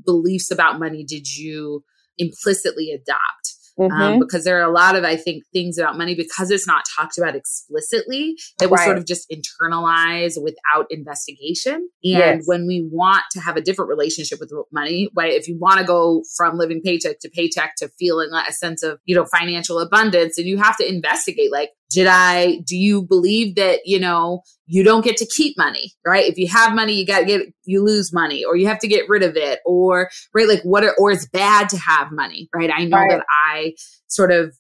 [0.04, 1.84] beliefs about money did you
[2.18, 3.54] implicitly adopt?
[3.80, 4.02] Um, mm-hmm.
[4.02, 6.84] Um, because there are a lot of, I think, things about money because it's not
[6.96, 8.84] talked about explicitly that we right.
[8.84, 11.74] sort of just internalize without investigation.
[11.74, 12.42] And yes.
[12.46, 15.32] when we want to have a different relationship with money, right?
[15.32, 18.98] If you want to go from living paycheck to paycheck to feeling a sense of,
[19.04, 23.54] you know, financial abundance, and you have to investigate, like, did I, do you believe
[23.56, 26.24] that, you know, you don't get to keep money, right?
[26.24, 28.88] If you have money, you got to get, you lose money or you have to
[28.88, 30.46] get rid of it or, right?
[30.46, 32.70] Like what are, or it's bad to have money, right?
[32.74, 33.10] I know right.
[33.10, 33.74] that I
[34.06, 34.54] sort of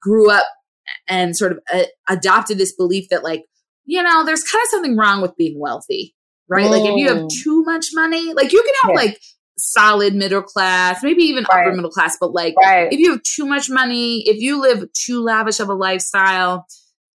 [0.00, 0.46] grew up
[1.06, 3.44] and sort of uh, adopted this belief that like,
[3.84, 6.14] you know, there's kind of something wrong with being wealthy,
[6.48, 6.68] right?
[6.68, 7.30] Like if you have mm.
[7.42, 9.08] too much money, like you can have yeah.
[9.08, 9.20] like
[9.58, 11.66] solid middle class, maybe even right.
[11.66, 12.92] upper middle class, but like right.
[12.92, 16.66] if you have too much money, if you live too lavish of a lifestyle,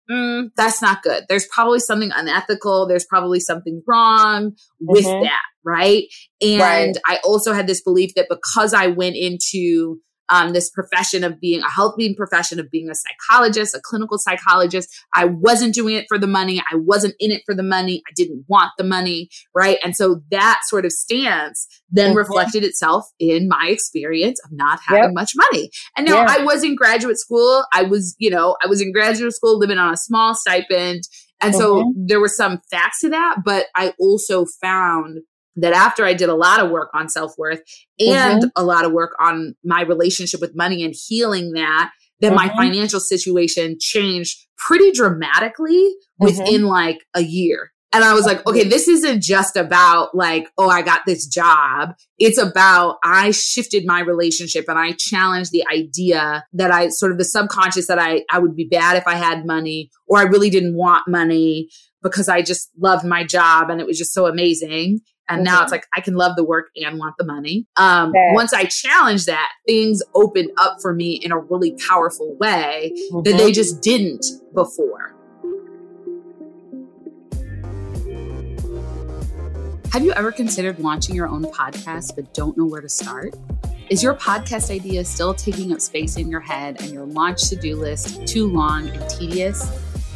[0.10, 1.25] mm, that's not good.
[1.30, 2.88] There's probably something unethical.
[2.88, 5.23] There's probably something wrong with mm-hmm.
[5.23, 5.41] that.
[5.63, 6.06] Right.
[6.41, 6.97] And right.
[7.06, 9.99] I also had this belief that because I went into
[10.32, 14.17] um, this profession of being a health being profession of being a psychologist, a clinical
[14.17, 14.89] psychologist.
[15.13, 16.62] I wasn't doing it for the money.
[16.72, 18.02] I wasn't in it for the money.
[18.08, 19.30] I didn't want the money.
[19.54, 19.78] Right.
[19.84, 22.17] And so that sort of stance then mm-hmm.
[22.17, 25.13] reflected itself in my experience of not having yep.
[25.13, 25.70] much money.
[25.98, 26.28] And now yeah.
[26.30, 27.65] I was in graduate school.
[27.74, 31.04] I was, you know, I was in graduate school living on a small stipend.
[31.41, 31.60] And mm-hmm.
[31.60, 35.20] so there were some facts to that, but I also found
[35.58, 37.62] that after I did a lot of work on self worth
[38.00, 38.50] and mm-hmm.
[38.56, 42.36] a lot of work on my relationship with money and healing that, that mm-hmm.
[42.36, 46.26] my financial situation changed pretty dramatically mm-hmm.
[46.26, 47.72] within like a year.
[47.94, 51.94] And I was like, okay, this isn't just about like, oh, I got this job.
[52.18, 57.18] It's about I shifted my relationship and I challenged the idea that I sort of
[57.18, 60.50] the subconscious that I, I would be bad if I had money or I really
[60.50, 61.70] didn't want money
[62.02, 65.02] because I just loved my job and it was just so amazing.
[65.36, 67.65] And now it's like I can love the work and want the money.
[67.78, 68.32] Um, okay.
[68.34, 73.24] Once I challenged that, things opened up for me in a really powerful way mm-hmm.
[73.24, 75.15] that they just didn't before.
[79.94, 83.36] Have you ever considered launching your own podcast but don't know where to start?
[83.89, 87.58] Is your podcast idea still taking up space in your head and your launch to
[87.58, 89.70] do list too long and tedious?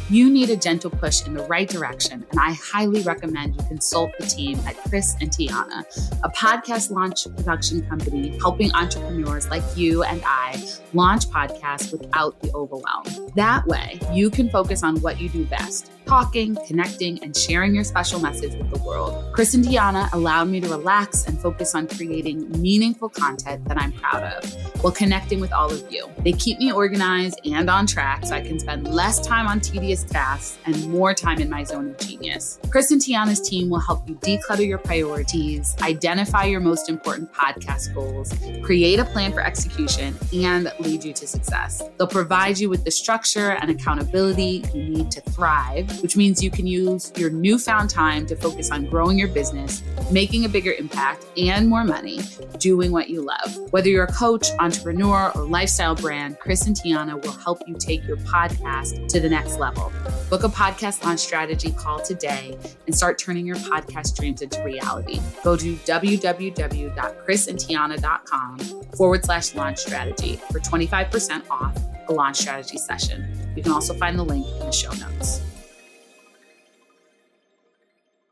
[0.08, 4.12] You need a gentle push in the right direction, and I highly recommend you consult
[4.20, 5.84] the team at Chris and Tiana,
[6.22, 12.52] a podcast launch production company helping entrepreneurs like you and I launch podcasts without the
[12.52, 13.32] overwhelm.
[13.34, 17.84] That way, you can focus on what you do best talking, connecting, and sharing your
[17.84, 19.32] special message with the world.
[19.32, 23.92] Chris and Tiana allowed me to relax and focus on creating meaningful content that I'm
[23.92, 26.08] proud of while connecting with all of you.
[26.18, 30.04] They keep me organized and on track so I can spend less time on tedious
[30.04, 32.58] tasks and more time in my zone of genius.
[32.70, 37.94] Chris and Tiana's team will help you declutter your priorities, identify your most important podcast
[37.94, 41.82] goals, create a plan for execution, and lead you to success.
[41.98, 46.50] They'll provide you with the structure and accountability you need to thrive, which means you
[46.50, 51.24] can use your newfound time to focus on growing your business, making a bigger impact,
[51.36, 52.20] and more money,
[52.58, 53.56] doing what you love.
[53.72, 58.06] Whether you're a coach, entrepreneur, or lifestyle brand, Chris and Tiana will help you take
[58.06, 59.92] your podcast to the next level.
[60.30, 62.56] Book a podcast launch strategy call today
[62.86, 65.20] and start turning your podcast dreams into reality.
[65.44, 68.58] Go to www.chrisandtiana.com
[68.96, 71.76] forward slash launch strategy for 25% off
[72.08, 73.26] a launch strategy session.
[73.56, 75.40] You can also find the link in the show notes.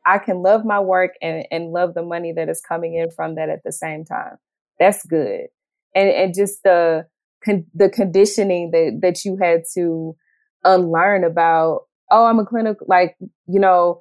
[0.06, 3.36] I can love my work and, and love the money that is coming in from
[3.36, 4.36] that at the same time.
[4.78, 5.48] That's good.
[5.94, 7.06] and, and just the,
[7.44, 10.16] con- the conditioning that, that you had to
[10.64, 14.00] unlearn about, oh, I'm a clinical, like, you know,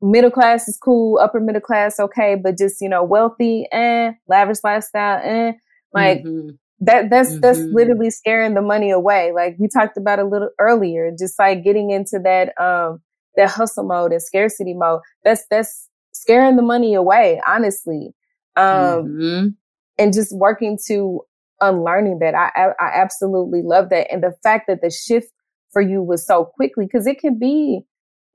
[0.00, 4.58] middle class is cool, upper middle class, okay, but just, you know, wealthy and lavish
[4.64, 5.54] lifestyle and
[5.92, 6.50] like mm-hmm.
[6.80, 7.40] that that's mm-hmm.
[7.40, 9.32] that's literally scaring the money away.
[9.32, 13.00] Like we talked about a little earlier, just like getting into that um
[13.36, 15.00] that hustle mode and scarcity mode.
[15.24, 18.14] That's that's scaring the money away, honestly.
[18.56, 19.46] Um mm-hmm.
[19.98, 21.22] and just working to
[21.60, 22.34] unlearning that.
[22.34, 24.12] I, I I absolutely love that.
[24.12, 25.28] And the fact that the shift
[25.70, 27.86] for you was so quickly, because it can be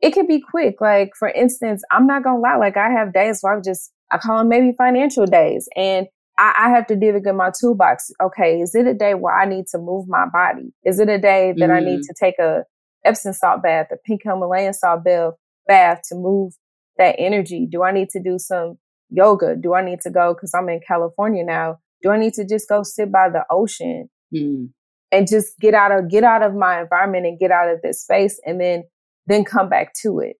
[0.02, 0.80] it can be quick.
[0.80, 4.18] Like, for instance, I'm not gonna lie, like I have days where I'm just, I
[4.18, 6.08] call them maybe financial days and
[6.38, 8.12] I, I have to dig in my toolbox.
[8.22, 10.74] Okay, is it a day where I need to move my body?
[10.86, 12.02] Is it a day that mm I need mm-hmm.
[12.02, 12.64] to take a
[13.08, 16.54] Epsom salt bath, a pink Himalayan salt bath to move
[16.98, 17.68] that energy?
[17.70, 18.78] Do I need to do some
[19.10, 19.56] yoga?
[19.56, 21.80] Do I need to go, cause I'm in California now.
[22.04, 24.70] Do I need to just go sit by the ocean mm.
[25.12, 28.02] and just get out of, get out of my environment and get out of this
[28.02, 28.84] space and then
[29.28, 30.38] then come back to it.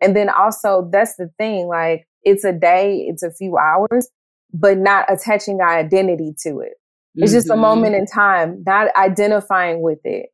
[0.00, 4.08] And then also that's the thing, like it's a day, it's a few hours,
[4.52, 6.72] but not attaching our identity to it.
[7.16, 7.36] It's mm-hmm.
[7.36, 7.62] just a mm-hmm.
[7.62, 10.30] moment in time, not identifying with it,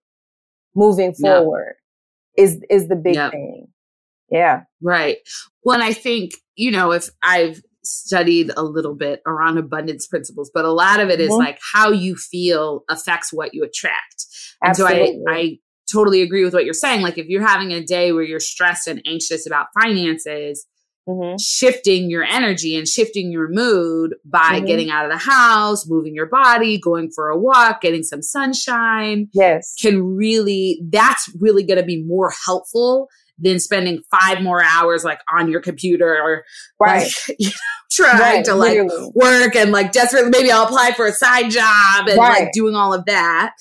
[0.77, 1.75] moving forward
[2.37, 3.69] is is the big thing.
[4.31, 4.63] Yeah.
[4.83, 5.19] Right.
[5.65, 10.51] Well, and I think, you know, if I've studied a little bit around abundance principles,
[10.53, 11.39] but a lot of it is mm-hmm.
[11.39, 14.27] like how you feel affects what you attract.
[14.63, 15.23] And Absolutely.
[15.25, 15.59] so I, I
[15.93, 17.03] totally agree with what you're saying.
[17.03, 20.67] Like if you're having a day where you're stressed and anxious about finances,
[21.09, 21.37] mm-hmm.
[21.39, 24.67] shifting your energy and shifting your mood by mm-hmm.
[24.67, 29.29] getting out of the house, moving your body, going for a walk, getting some sunshine.
[29.33, 29.75] Yes.
[29.81, 35.21] Can really, that's really going to be more helpful than spending five more hours like
[35.33, 36.45] on your computer or
[36.81, 37.03] right.
[37.03, 37.55] like, you know,
[37.91, 39.13] trying right, to like literally.
[39.15, 42.45] work and like desperately maybe I'll apply for a side job and right.
[42.45, 43.55] like doing all of that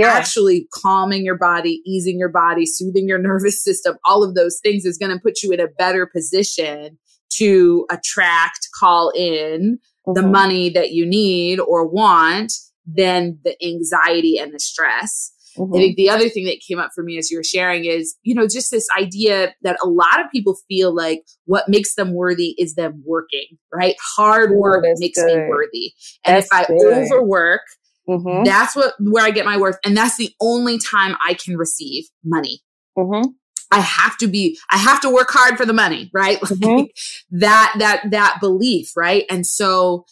[0.00, 0.12] yeah.
[0.12, 4.84] actually calming your body, easing your body, soothing your nervous system, all of those things
[4.84, 6.98] is going to put you in a better position
[7.30, 10.12] to attract, call in mm-hmm.
[10.14, 12.52] the money that you need or want
[12.86, 15.32] than the anxiety and the stress.
[15.58, 15.74] Mm-hmm.
[15.74, 18.14] I think the other thing that came up for me as you were sharing is,
[18.22, 22.12] you know, just this idea that a lot of people feel like what makes them
[22.12, 23.96] worthy is them working, right?
[24.16, 25.26] Hard work Ooh, makes good.
[25.26, 25.92] me worthy.
[26.24, 27.10] And that's if I good.
[27.10, 27.62] overwork,
[28.08, 28.44] Mm-hmm.
[28.44, 32.04] That's what where I get my worth, and that's the only time I can receive
[32.24, 32.60] money.
[32.96, 33.30] Mm-hmm.
[33.70, 36.38] I have to be, I have to work hard for the money, right?
[36.46, 37.38] Mm-hmm.
[37.38, 39.24] That, that, that belief, right?
[39.28, 40.06] And so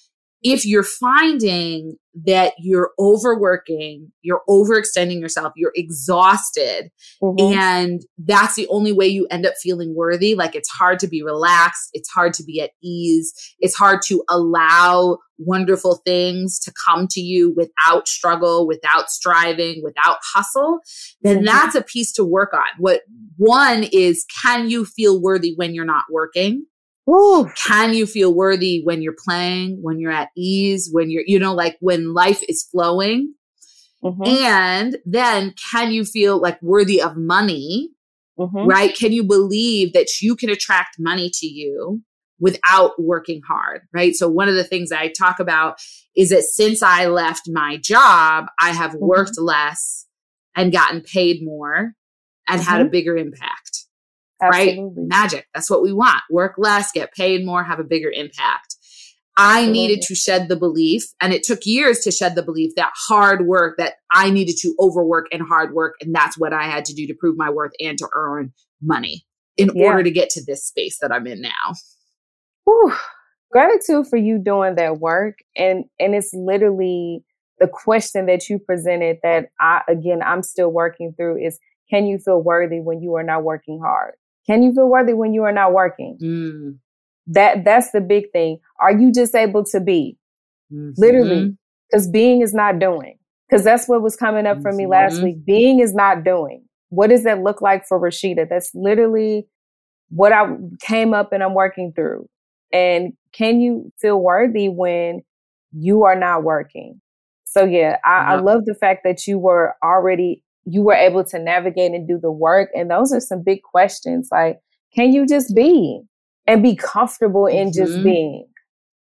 [0.44, 7.58] if you're finding that you're overworking, you're overextending yourself, you're exhausted, mm-hmm.
[7.58, 11.24] and that's the only way you end up feeling worthy, like it's hard to be
[11.24, 17.08] relaxed, it's hard to be at ease, it's hard to allow wonderful things to come
[17.10, 20.80] to you without struggle, without striving, without hustle,
[21.22, 21.46] then mm-hmm.
[21.46, 22.66] that's a piece to work on.
[22.78, 23.00] What
[23.38, 26.66] one is, can you feel worthy when you're not working?
[27.08, 27.50] Ooh.
[27.54, 31.54] Can you feel worthy when you're playing, when you're at ease, when you're, you know,
[31.54, 33.34] like when life is flowing?
[34.02, 34.22] Mm-hmm.
[34.24, 37.90] And then can you feel like worthy of money?
[38.38, 38.66] Mm-hmm.
[38.66, 38.96] Right?
[38.96, 42.02] Can you believe that you can attract money to you
[42.40, 43.82] without working hard?
[43.92, 44.14] Right.
[44.14, 45.78] So one of the things I talk about
[46.16, 49.06] is that since I left my job, I have mm-hmm.
[49.06, 50.06] worked less
[50.56, 51.92] and gotten paid more
[52.48, 52.90] and had a mm-hmm.
[52.90, 53.86] bigger impact.
[54.42, 54.82] Absolutely.
[54.82, 54.92] right?
[54.96, 55.46] Magic.
[55.54, 56.22] That's what we want.
[56.30, 58.76] Work less, get paid more, have a bigger impact.
[59.36, 59.72] I Absolutely.
[59.72, 63.46] needed to shed the belief, and it took years to shed the belief that hard
[63.46, 65.94] work, that I needed to overwork and hard work.
[66.00, 69.24] And that's what I had to do to prove my worth and to earn money
[69.56, 69.86] in yeah.
[69.86, 71.74] order to get to this space that I'm in now.
[72.64, 72.92] Whew.
[73.50, 75.38] Gratitude for you doing that work.
[75.56, 77.24] And, and it's literally
[77.58, 81.58] the question that you presented that I, again, I'm still working through is,
[81.90, 84.14] can you feel worthy when you are not working hard?
[84.46, 86.18] Can you feel worthy when you are not working?
[86.22, 86.78] Mm.
[87.26, 88.58] That that's the big thing.
[88.80, 90.18] Are you just able to be?
[90.72, 91.00] Mm-hmm.
[91.00, 91.56] Literally,
[91.90, 93.18] because being is not doing.
[93.48, 95.24] Because that's what was coming up for me last mm-hmm.
[95.24, 95.44] week.
[95.44, 96.64] Being is not doing.
[96.88, 98.48] What does that look like for Rashida?
[98.48, 99.46] That's literally
[100.08, 100.46] what I
[100.80, 102.28] came up and I'm working through.
[102.72, 105.22] And can you feel worthy when
[105.72, 107.00] you are not working?
[107.44, 111.38] So yeah, I, I love the fact that you were already you were able to
[111.38, 112.70] navigate and do the work.
[112.74, 114.28] And those are some big questions.
[114.32, 114.58] Like,
[114.94, 116.00] can you just be
[116.46, 117.84] and be comfortable in mm-hmm.
[117.84, 118.46] just being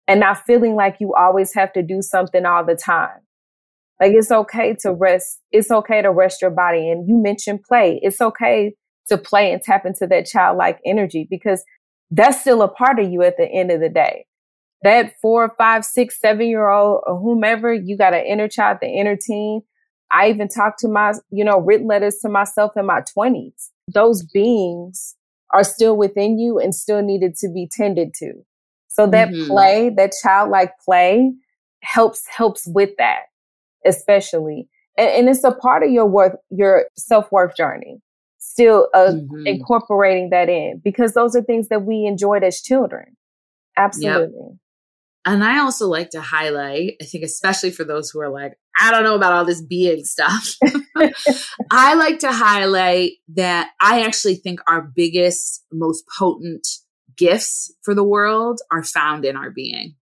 [0.07, 3.19] and not feeling like you always have to do something all the time?
[3.99, 5.41] Like, it's okay to rest.
[5.51, 6.89] It's okay to rest your body.
[6.89, 7.99] And you mentioned play.
[8.03, 8.75] It's okay
[9.07, 11.63] to play and tap into that childlike energy because
[12.11, 14.25] that's still a part of you at the end of the day.
[14.83, 18.87] that four, five, six, seven year old or whomever, you got an inner child, the
[18.87, 19.61] inner teen.
[20.11, 23.71] I even talked to my, you know, written letters to myself in my twenties.
[23.93, 25.15] Those beings
[25.51, 28.33] are still within you and still needed to be tended to.
[28.87, 29.47] So that mm-hmm.
[29.47, 31.31] play, that childlike play
[31.83, 33.23] helps, helps with that,
[33.85, 34.67] especially.
[34.97, 38.01] And, and it's a part of your worth, your self worth journey.
[38.39, 39.45] Still uh, mm-hmm.
[39.45, 43.15] incorporating that in because those are things that we enjoyed as children.
[43.77, 44.33] Absolutely.
[44.35, 44.57] Yep.
[45.25, 48.91] And I also like to highlight, I think, especially for those who are like, I
[48.91, 50.55] don't know about all this being stuff.
[51.71, 56.67] I like to highlight that I actually think our biggest, most potent
[57.15, 59.95] gifts for the world are found in our being.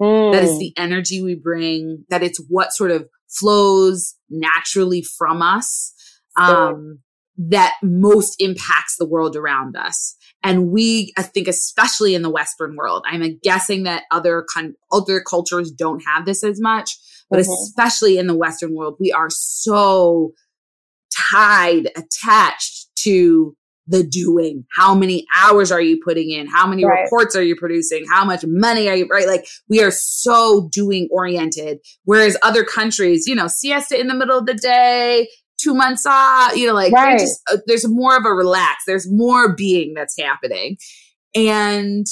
[0.00, 0.32] Mm.
[0.32, 0.58] That is hmm.
[0.58, 5.92] the energy we bring, that it's what sort of flows naturally from us.
[6.36, 7.00] Um,
[7.38, 10.16] that most impacts the world around us.
[10.42, 15.20] And we, I think, especially in the Western world, I'm guessing that other con- other
[15.20, 16.96] cultures don't have this as much,
[17.30, 17.50] but mm-hmm.
[17.50, 20.32] especially in the Western world, we are so
[21.30, 23.54] tied, attached to
[23.86, 24.64] the doing.
[24.76, 26.46] How many hours are you putting in?
[26.46, 27.02] How many right.
[27.02, 28.04] reports are you producing?
[28.10, 29.26] How much money are you, right?
[29.26, 31.78] Like we are so doing oriented.
[32.04, 35.28] Whereas other countries, you know, siesta in the middle of the day,
[35.58, 37.18] two months off, you know, like right.
[37.18, 40.78] just, uh, there's more of a relax, there's more being that's happening.
[41.34, 42.06] And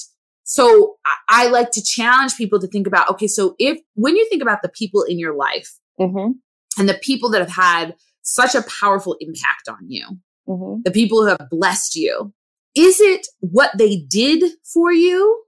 [0.45, 4.29] so I, I, like to challenge people to think about, okay, so if, when you
[4.29, 6.33] think about the people in your life mm-hmm.
[6.79, 10.07] and the people that have had such a powerful impact on you,
[10.49, 10.83] mm-hmm.
[10.85, 12.33] the people who have blessed you,
[12.77, 15.45] is it what they did for you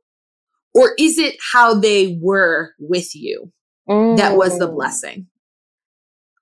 [0.74, 3.52] or is it how they were with you
[3.88, 4.16] mm.
[4.16, 4.74] that was the mm.
[4.74, 5.26] blessing?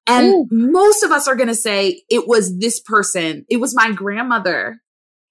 [0.07, 0.49] And Ooh.
[0.51, 3.45] most of us are going to say it was this person.
[3.49, 4.81] It was my grandmother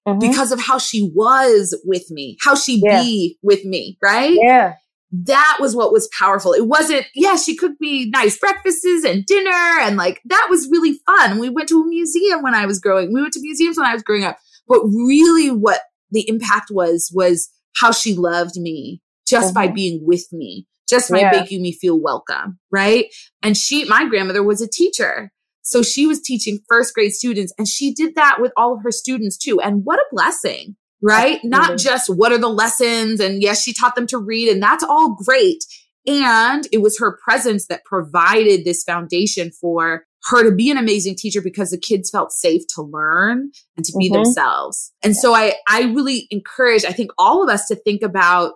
[0.06, 0.18] mm-hmm.
[0.18, 3.02] because of how she was with me, how she yeah.
[3.02, 4.36] be with me, right?
[4.40, 4.74] Yeah.
[5.12, 6.52] That was what was powerful.
[6.52, 10.98] It wasn't, yeah, she cooked me nice breakfasts and dinner and like that was really
[11.06, 11.38] fun.
[11.38, 13.14] We went to a museum when I was growing.
[13.14, 14.38] We went to museums when I was growing up.
[14.68, 19.68] But really what the impact was was how she loved me just mm-hmm.
[19.68, 21.30] by being with me just by yeah.
[21.32, 22.58] making me feel welcome.
[22.70, 23.06] Right.
[23.42, 25.32] And she, my grandmother was a teacher.
[25.62, 28.92] So she was teaching first grade students and she did that with all of her
[28.92, 29.60] students too.
[29.60, 31.36] And what a blessing, right?
[31.36, 31.50] Absolutely.
[31.50, 34.84] Not just what are the lessons and yes, she taught them to read and that's
[34.84, 35.64] all great.
[36.06, 41.16] And it was her presence that provided this foundation for her to be an amazing
[41.16, 44.22] teacher because the kids felt safe to learn and to be mm-hmm.
[44.22, 44.92] themselves.
[45.02, 45.20] And yeah.
[45.20, 48.54] so I, I really encourage, I think all of us to think about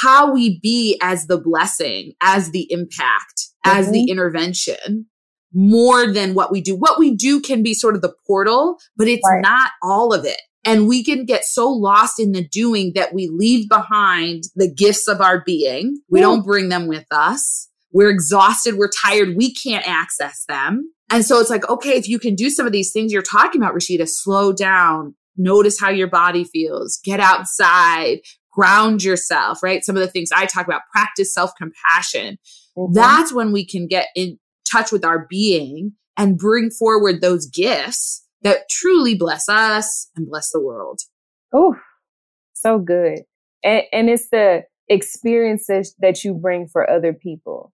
[0.00, 3.78] how we be as the blessing, as the impact, mm-hmm.
[3.78, 4.12] as the mm-hmm.
[4.12, 5.06] intervention
[5.54, 6.76] more than what we do.
[6.76, 9.42] What we do can be sort of the portal, but it's right.
[9.42, 10.40] not all of it.
[10.64, 15.08] And we can get so lost in the doing that we leave behind the gifts
[15.08, 16.00] of our being.
[16.10, 17.68] We don't bring them with us.
[17.92, 18.74] We're exhausted.
[18.74, 19.36] We're tired.
[19.36, 20.92] We can't access them.
[21.10, 23.62] And so it's like, okay, if you can do some of these things you're talking
[23.62, 28.18] about, Rashida, slow down, notice how your body feels, get outside,
[28.58, 29.84] ground yourself, right?
[29.84, 32.38] Some of the things I talk about, practice self compassion.
[32.76, 32.92] Mm-hmm.
[32.92, 34.38] That's when we can get in
[34.70, 40.50] touch with our being and bring forward those gifts that truly bless us and bless
[40.50, 41.00] the world.
[41.52, 41.76] Oh,
[42.52, 43.20] so good.
[43.62, 47.72] And, and it's the experiences that you bring for other people.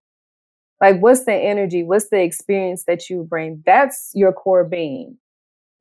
[0.81, 1.83] Like, what's the energy?
[1.83, 3.63] What's the experience that you bring?
[3.65, 5.17] That's your core being,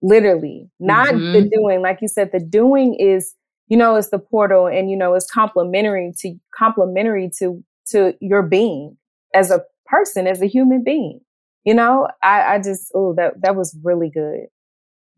[0.01, 1.33] literally, not mm-hmm.
[1.33, 1.83] the doing.
[1.83, 3.35] Like you said, the doing is
[3.69, 8.43] you know, it's the portal and, you know, it's complementary to, complementary to, to your
[8.43, 8.97] being
[9.35, 11.21] as a person, as a human being.
[11.65, 14.47] You know, I, I just, oh, that, that was really good.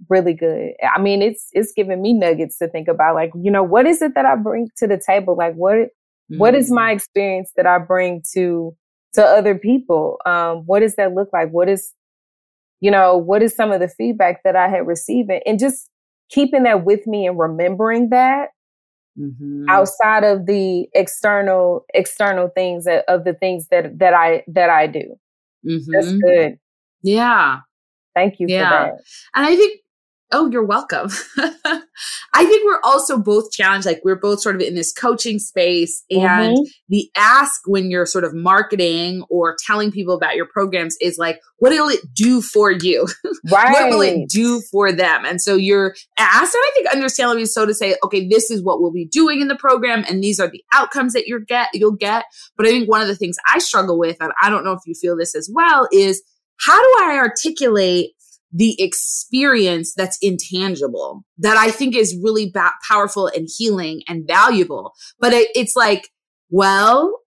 [0.09, 0.75] Really good.
[0.95, 3.15] I mean, it's, it's giving me nuggets to think about.
[3.15, 5.37] Like, you know, what is it that I bring to the table?
[5.37, 6.39] Like, what, mm-hmm.
[6.39, 6.97] what is my mm.
[6.97, 8.77] experience that I bring to,
[9.15, 10.19] to other people?
[10.27, 11.51] Um, what does that look like?
[11.51, 11.93] What is,
[12.81, 15.31] you know, what is some of the feedback that I had received?
[15.47, 15.89] And just
[16.31, 18.51] keeping that with me and remembering that
[19.19, 19.65] mm-hmm.
[19.69, 24.87] outside of the external external things that, of the things that that I that I
[24.87, 25.19] do.
[25.67, 25.93] Mm-hmm.
[25.93, 26.59] That's good.
[27.03, 27.61] Yeah.
[28.15, 28.91] Thank you for that yeah.
[29.35, 29.81] And I think
[30.33, 31.09] Oh, you're welcome.
[32.35, 33.87] I think we're also both challenged.
[33.87, 36.63] Like we're both sort of in this coaching space and mm-hmm.
[36.89, 41.41] the ask when you're sort of marketing or telling people about your programs is like,
[41.59, 43.07] what will it do for you?
[43.51, 43.73] Right.
[43.73, 45.25] what will it do for them?
[45.25, 48.81] And so you're asked, and I think understandably so to say, okay, this is what
[48.83, 51.93] we'll be doing in the program and these are the outcomes that you're get, you'll
[51.93, 52.25] get.
[52.57, 54.81] But I think one of the things I struggle with, and I don't know if
[54.87, 56.23] you feel this as well, is
[56.59, 58.13] how do I articulate
[58.53, 64.95] the experience that's intangible that I think is really ba- powerful and healing and valuable.
[65.19, 66.09] But it, it's like,
[66.49, 67.21] well,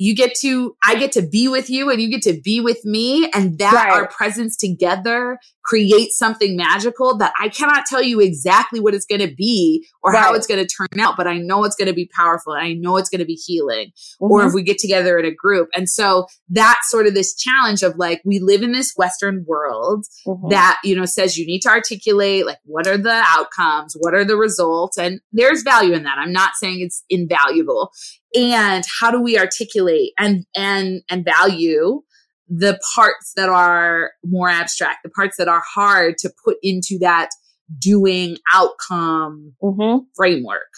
[0.00, 2.84] you get to i get to be with you and you get to be with
[2.84, 3.92] me and that right.
[3.92, 5.38] our presence together
[5.70, 10.10] creates something magical that i cannot tell you exactly what it's going to be or
[10.10, 10.20] right.
[10.20, 12.62] how it's going to turn out but i know it's going to be powerful and
[12.62, 14.32] i know it's going to be healing mm-hmm.
[14.32, 17.84] or if we get together in a group and so that's sort of this challenge
[17.84, 20.48] of like we live in this western world mm-hmm.
[20.48, 24.24] that you know says you need to articulate like what are the outcomes what are
[24.24, 27.92] the results and there's value in that i'm not saying it's invaluable
[28.34, 32.02] and how do we articulate and and and value
[32.50, 37.30] the parts that are more abstract the parts that are hard to put into that
[37.78, 40.04] doing outcome mm-hmm.
[40.16, 40.72] framework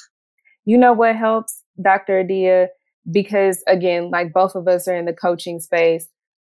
[0.66, 2.68] you know what helps dr adia
[3.10, 6.08] because again like both of us are in the coaching space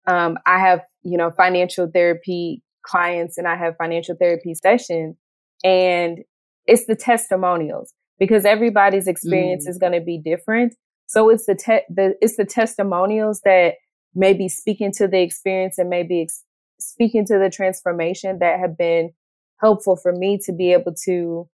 [0.06, 5.16] um, i have you know financial therapy clients and i have financial therapy sessions
[5.62, 6.20] and
[6.66, 9.70] it's the testimonials because everybody's experience mm.
[9.70, 10.74] is going to be different
[11.06, 13.74] so it's the, te- the it's the testimonials that
[14.14, 16.44] maybe speaking to the experience and maybe ex-
[16.78, 19.12] speaking to the transformation that have been
[19.60, 21.48] helpful for me to be able to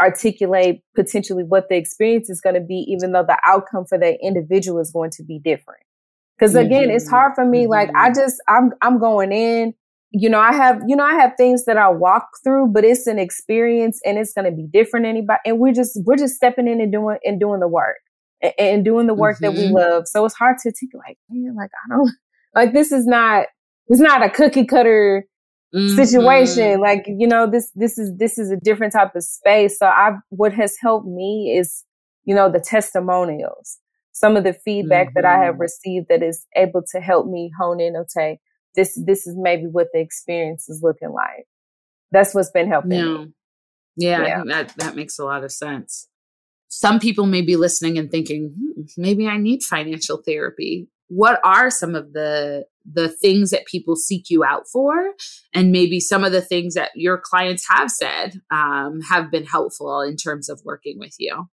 [0.00, 4.16] articulate potentially what the experience is going to be, even though the outcome for that
[4.22, 5.82] individual is going to be different.
[6.38, 6.92] Cause again, mm-hmm.
[6.92, 7.62] it's hard for me.
[7.62, 7.70] Mm-hmm.
[7.70, 9.74] Like I just, I'm, I'm going in,
[10.12, 13.08] you know, I have, you know, I have things that I walk through, but it's
[13.08, 15.40] an experience and it's going to be different anybody.
[15.44, 17.96] And we're just, we're just stepping in and doing, and doing the work
[18.42, 19.44] and, and doing the work mm-hmm.
[19.44, 19.76] that we mm-hmm.
[19.76, 20.08] love.
[20.08, 22.10] So it's hard to think like, man, like I don't
[22.54, 23.46] like this is not
[23.88, 25.26] it's not a cookie cutter
[25.74, 25.96] mm-hmm.
[25.96, 26.80] situation.
[26.80, 29.78] Like, you know, this this is this is a different type of space.
[29.78, 31.84] So I what has helped me is,
[32.24, 33.78] you know, the testimonials.
[34.12, 35.20] Some of the feedback mm-hmm.
[35.20, 35.62] that I have mm-hmm.
[35.62, 38.40] received that is able to help me hone in, okay,
[38.74, 41.46] this this is maybe what the experience is looking like.
[42.10, 43.04] That's what's been helping yeah.
[43.04, 43.32] me.
[43.96, 46.08] Yeah, yeah, that that makes a lot of sense
[46.68, 50.88] some people may be listening and thinking, hmm, maybe I need financial therapy.
[51.08, 55.12] What are some of the the things that people seek you out for,
[55.54, 60.00] and maybe some of the things that your clients have said um, have been helpful
[60.02, 61.48] in terms of working with you?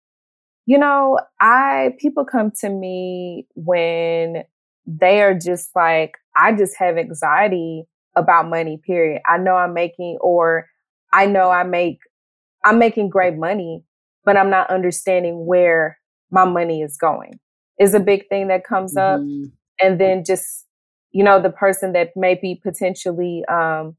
[0.66, 4.44] You know, I people come to me when
[4.86, 7.86] they are just like, I just have anxiety
[8.16, 8.80] about money.
[8.84, 9.22] Period.
[9.28, 10.68] I know I'm making, or
[11.12, 12.00] I know I make,
[12.64, 13.84] I'm making great money,
[14.26, 16.00] but I'm not understanding where
[16.32, 17.40] my money is going
[17.80, 19.20] is a big thing that comes up.
[19.20, 19.46] Mm-hmm.
[19.80, 20.66] And then just,
[21.12, 23.96] you know, the person that may be potentially, um,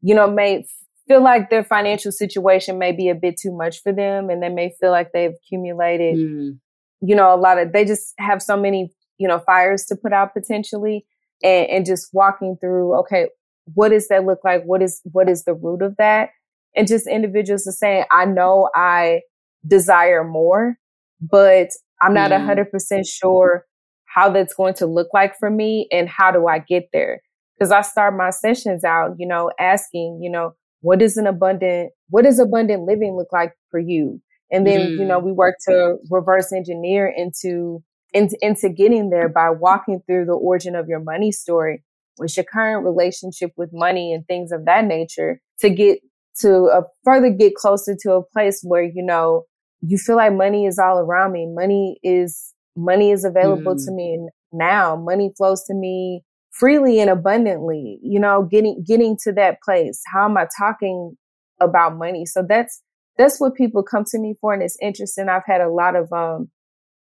[0.00, 0.64] you know, may
[1.06, 4.48] feel like their financial situation may be a bit too much for them and they
[4.48, 6.58] may feel like they've accumulated, mm.
[7.00, 10.12] you know, a lot of, they just have so many, you know, fires to put
[10.12, 11.06] out potentially
[11.42, 13.28] and, and just walking through, okay,
[13.74, 14.64] what does that look like?
[14.64, 16.30] What is, what is the root of that?
[16.74, 19.20] And just individuals are saying, I know I
[19.66, 20.76] desire more,
[21.20, 21.68] but
[22.00, 22.44] I'm not a mm.
[22.44, 23.64] hundred percent sure
[24.04, 27.20] how that's going to look like for me and how do I get there?
[27.60, 31.92] Cause I start my sessions out, you know, asking, you know, what is an abundant,
[32.10, 34.20] what does abundant living look like for you?
[34.50, 34.98] And then, mm.
[34.98, 35.24] you know, mm.
[35.24, 40.76] we work to reverse engineer into, into, into getting there by walking through the origin
[40.76, 41.82] of your money story,
[42.16, 45.98] what's your current relationship with money and things of that nature to get
[46.40, 49.44] to a, further get closer to a place where, you know,
[49.80, 51.46] you feel like money is all around me.
[51.46, 53.84] Money is, money is available mm.
[53.84, 54.96] to me now.
[54.96, 60.02] Money flows to me freely and abundantly, you know, getting, getting to that place.
[60.12, 61.16] How am I talking
[61.60, 62.24] about money?
[62.24, 62.82] So that's,
[63.18, 64.54] that's what people come to me for.
[64.54, 65.28] And it's interesting.
[65.28, 66.50] I've had a lot of, um,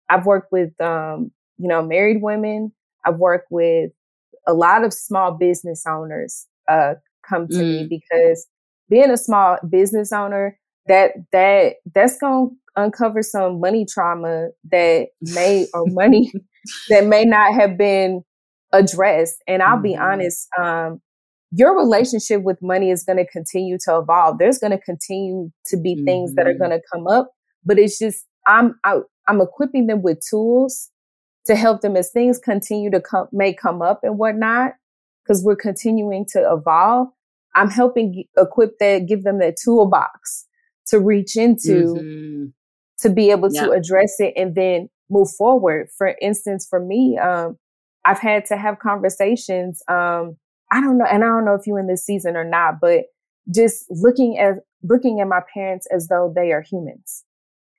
[0.08, 2.72] I've worked with, um, you know, married women.
[3.04, 3.90] I've worked with
[4.46, 6.94] a lot of small business owners, uh,
[7.28, 7.60] come to mm.
[7.60, 8.46] me because
[8.88, 15.66] being a small business owner, that that that's gonna uncover some money trauma that may
[15.74, 16.32] or money
[16.88, 18.22] that may not have been
[18.72, 19.42] addressed.
[19.46, 19.82] And I'll mm-hmm.
[19.82, 21.00] be honest, um,
[21.52, 24.38] your relationship with money is going to continue to evolve.
[24.38, 26.04] There's going to continue to be mm-hmm.
[26.04, 26.98] things that are going to mm-hmm.
[26.98, 27.30] come up,
[27.64, 30.90] but it's just I'm I, am i am equipping them with tools
[31.46, 34.74] to help them as things continue to come may come up and whatnot
[35.24, 37.08] because we're continuing to evolve.
[37.54, 40.46] I'm helping equip that, give them that toolbox
[40.86, 42.44] to reach into mm-hmm.
[43.00, 45.88] To be able to address it and then move forward.
[45.96, 47.56] For instance, for me, um,
[48.04, 49.82] I've had to have conversations.
[49.88, 50.36] Um,
[50.70, 53.06] I don't know, and I don't know if you're in this season or not, but
[53.52, 57.24] just looking at looking at my parents as though they are humans,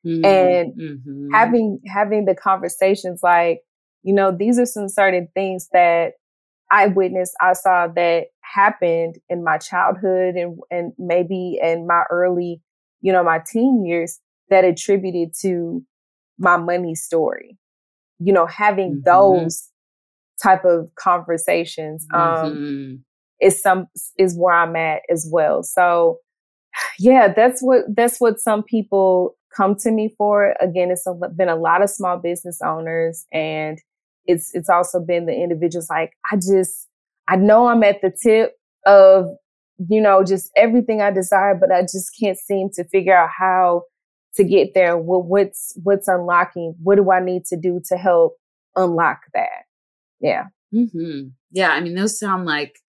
[0.05, 0.25] mm-hmm.
[0.25, 1.33] and mm-hmm.
[1.33, 3.61] having having the conversations like,
[4.03, 6.13] you know, these are some certain things that
[6.69, 12.61] I witnessed, I saw that happened in my childhood and and maybe in my early
[13.01, 14.19] you know, my teen years
[14.51, 15.83] that attributed to
[16.37, 17.57] my money story.
[18.19, 19.09] you know, having mm-hmm.
[19.09, 19.67] those
[20.41, 22.95] type of conversations um, mm-hmm.
[23.41, 23.87] is some
[24.17, 25.63] is where I'm at as well.
[25.63, 26.19] So
[26.99, 30.55] yeah, that's what that's what some people come to me for.
[30.61, 33.79] Again, it's a, been a lot of small business owners, and
[34.25, 36.87] it's it's also been the individuals like I just
[37.27, 38.53] I know I'm at the tip
[38.85, 39.25] of
[39.89, 43.83] you know just everything I desire, but I just can't seem to figure out how
[44.35, 44.97] to get there.
[44.97, 46.75] What, what's what's unlocking?
[46.81, 48.37] What do I need to do to help
[48.75, 49.65] unlock that?
[50.19, 50.45] Yeah.
[50.73, 51.29] Mm-hmm.
[51.51, 51.71] Yeah.
[51.71, 52.79] I mean, those sound like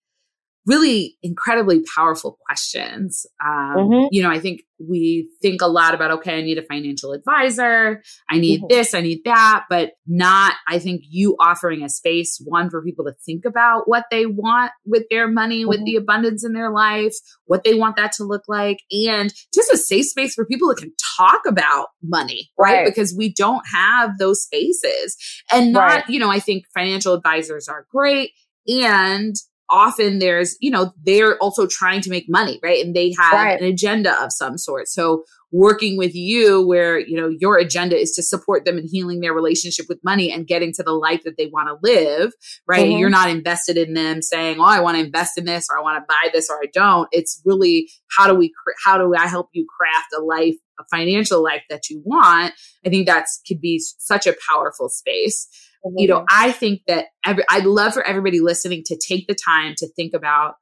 [0.67, 3.27] really incredibly powerful questions.
[3.45, 4.07] Um, mm-hmm.
[4.11, 8.03] You know, I think we think a lot about, okay, I need a financial advisor.
[8.29, 8.67] I need mm-hmm.
[8.69, 13.05] this, I need that, but not, I think you offering a space, one, for people
[13.05, 15.69] to think about what they want with their money, mm-hmm.
[15.69, 19.71] with the abundance in their life, what they want that to look like, and just
[19.73, 22.79] a safe space for people that can talk about money, right?
[22.79, 22.87] right.
[22.87, 25.17] Because we don't have those spaces.
[25.53, 26.09] And not, right.
[26.09, 28.31] you know, I think financial advisors are great.
[28.67, 29.35] And
[29.73, 32.85] often there's, you know, they're also trying to make money, right?
[32.85, 33.61] And they have right.
[33.61, 34.87] an agenda of some sort.
[34.87, 39.21] So working with you where, you know, your agenda is to support them in healing
[39.21, 42.33] their relationship with money and getting to the life that they want to live,
[42.67, 42.87] right?
[42.87, 42.99] Mm-hmm.
[42.99, 45.83] You're not invested in them saying, "Oh, I want to invest in this or I
[45.83, 48.53] want to buy this or I don't." It's really how do we
[48.85, 52.55] how do I help you craft a life, a financial life that you want?
[52.85, 55.49] I think that's could be such a powerful space
[55.97, 59.75] you know, I think that every, I'd love for everybody listening to take the time
[59.79, 60.55] to think about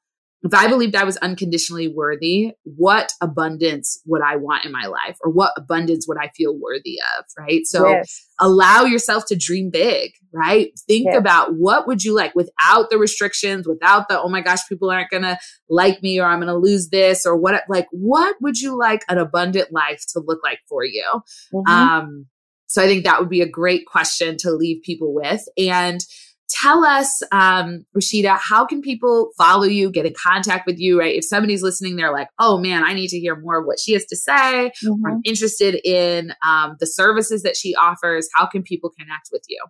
[0.43, 5.19] if I believed I was unconditionally worthy, what abundance would I want in my life
[5.23, 7.25] or what abundance would I feel worthy of?
[7.39, 7.67] Right.
[7.67, 8.27] So yes.
[8.39, 10.71] allow yourself to dream big, right?
[10.87, 11.19] Think yes.
[11.19, 15.11] about what would you like without the restrictions, without the, oh my gosh, people aren't
[15.11, 18.59] going to like me or I'm going to lose this or what, like, what would
[18.59, 21.05] you like an abundant life to look like for you?
[21.53, 21.71] Mm-hmm.
[21.71, 22.27] Um,
[22.71, 25.43] so I think that would be a great question to leave people with.
[25.59, 26.01] And
[26.49, 31.17] tell us, um, Rashida, how can people follow you, get in contact with you, right?
[31.17, 33.93] If somebody's listening, they're like, oh man, I need to hear more of what she
[33.95, 34.71] has to say.
[34.85, 35.05] Mm-hmm.
[35.05, 38.29] I'm interested in um, the services that she offers.
[38.35, 39.61] How can people connect with you?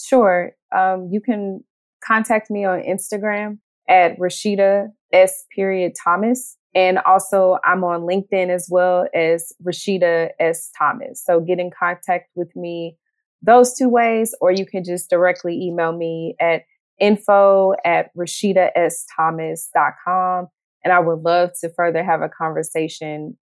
[0.00, 0.52] Sure.
[0.74, 1.64] Um, you can
[2.06, 5.44] contact me on Instagram at Rashida S.
[5.54, 6.56] Period Thomas.
[6.74, 10.70] And also, I'm on LinkedIn as well as Rashida S.
[10.76, 11.24] Thomas.
[11.24, 12.96] So get in contact with me
[13.42, 16.62] those two ways, or you can just directly email me at
[16.98, 20.48] info at rashidasthomas.com.
[20.82, 23.38] And I would love to further have a conversation,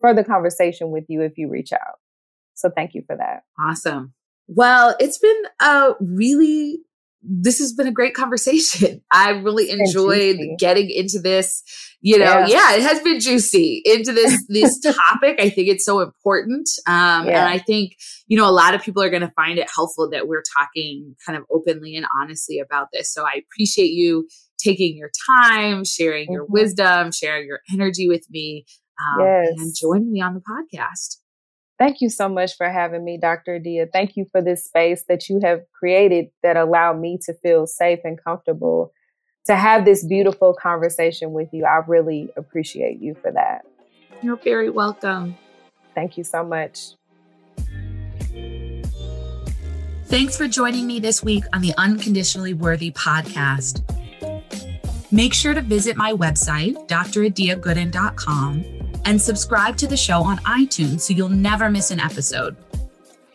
[0.00, 1.98] further conversation with you if you reach out.
[2.54, 3.42] So thank you for that.
[3.60, 4.14] Awesome.
[4.48, 6.80] Well, it's been a really
[7.22, 9.02] this has been a great conversation.
[9.10, 11.62] I really enjoyed getting into this.
[12.00, 12.46] You know, yeah.
[12.46, 12.74] yeah.
[12.74, 15.40] it has been juicy into this this topic.
[15.40, 17.40] I think it's so important, um, yeah.
[17.40, 17.96] and I think
[18.28, 21.16] you know a lot of people are going to find it helpful that we're talking
[21.26, 23.12] kind of openly and honestly about this.
[23.12, 26.34] So I appreciate you taking your time, sharing mm-hmm.
[26.34, 28.64] your wisdom, sharing your energy with me,
[29.00, 29.48] um, yes.
[29.58, 31.16] and joining me on the podcast.
[31.78, 33.56] Thank you so much for having me, Dr.
[33.56, 33.86] Adia.
[33.86, 38.00] Thank you for this space that you have created that allowed me to feel safe
[38.02, 38.92] and comfortable
[39.46, 41.64] to have this beautiful conversation with you.
[41.64, 43.64] I really appreciate you for that.
[44.22, 45.36] You're very welcome.
[45.94, 46.94] Thank you so much.
[50.06, 53.84] Thanks for joining me this week on the Unconditionally Worthy podcast.
[55.12, 58.77] Make sure to visit my website, dradiagooden.com
[59.08, 62.54] and subscribe to the show on iTunes so you'll never miss an episode.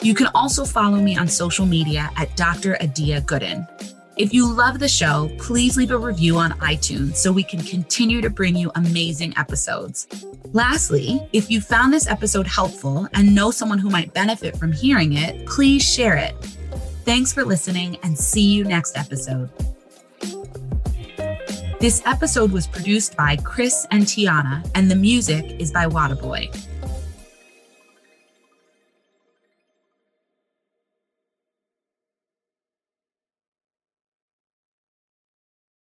[0.01, 2.77] You can also follow me on social media at Dr.
[2.79, 3.67] Adia Gooden.
[4.15, 8.21] If you love the show, please leave a review on iTunes so we can continue
[8.21, 10.07] to bring you amazing episodes.
[10.51, 15.13] Lastly, if you found this episode helpful and know someone who might benefit from hearing
[15.13, 16.35] it, please share it.
[17.03, 19.49] Thanks for listening and see you next episode.
[21.83, 26.72] This episode was produced by Chris and Tiana, and the music is by Wadaboy.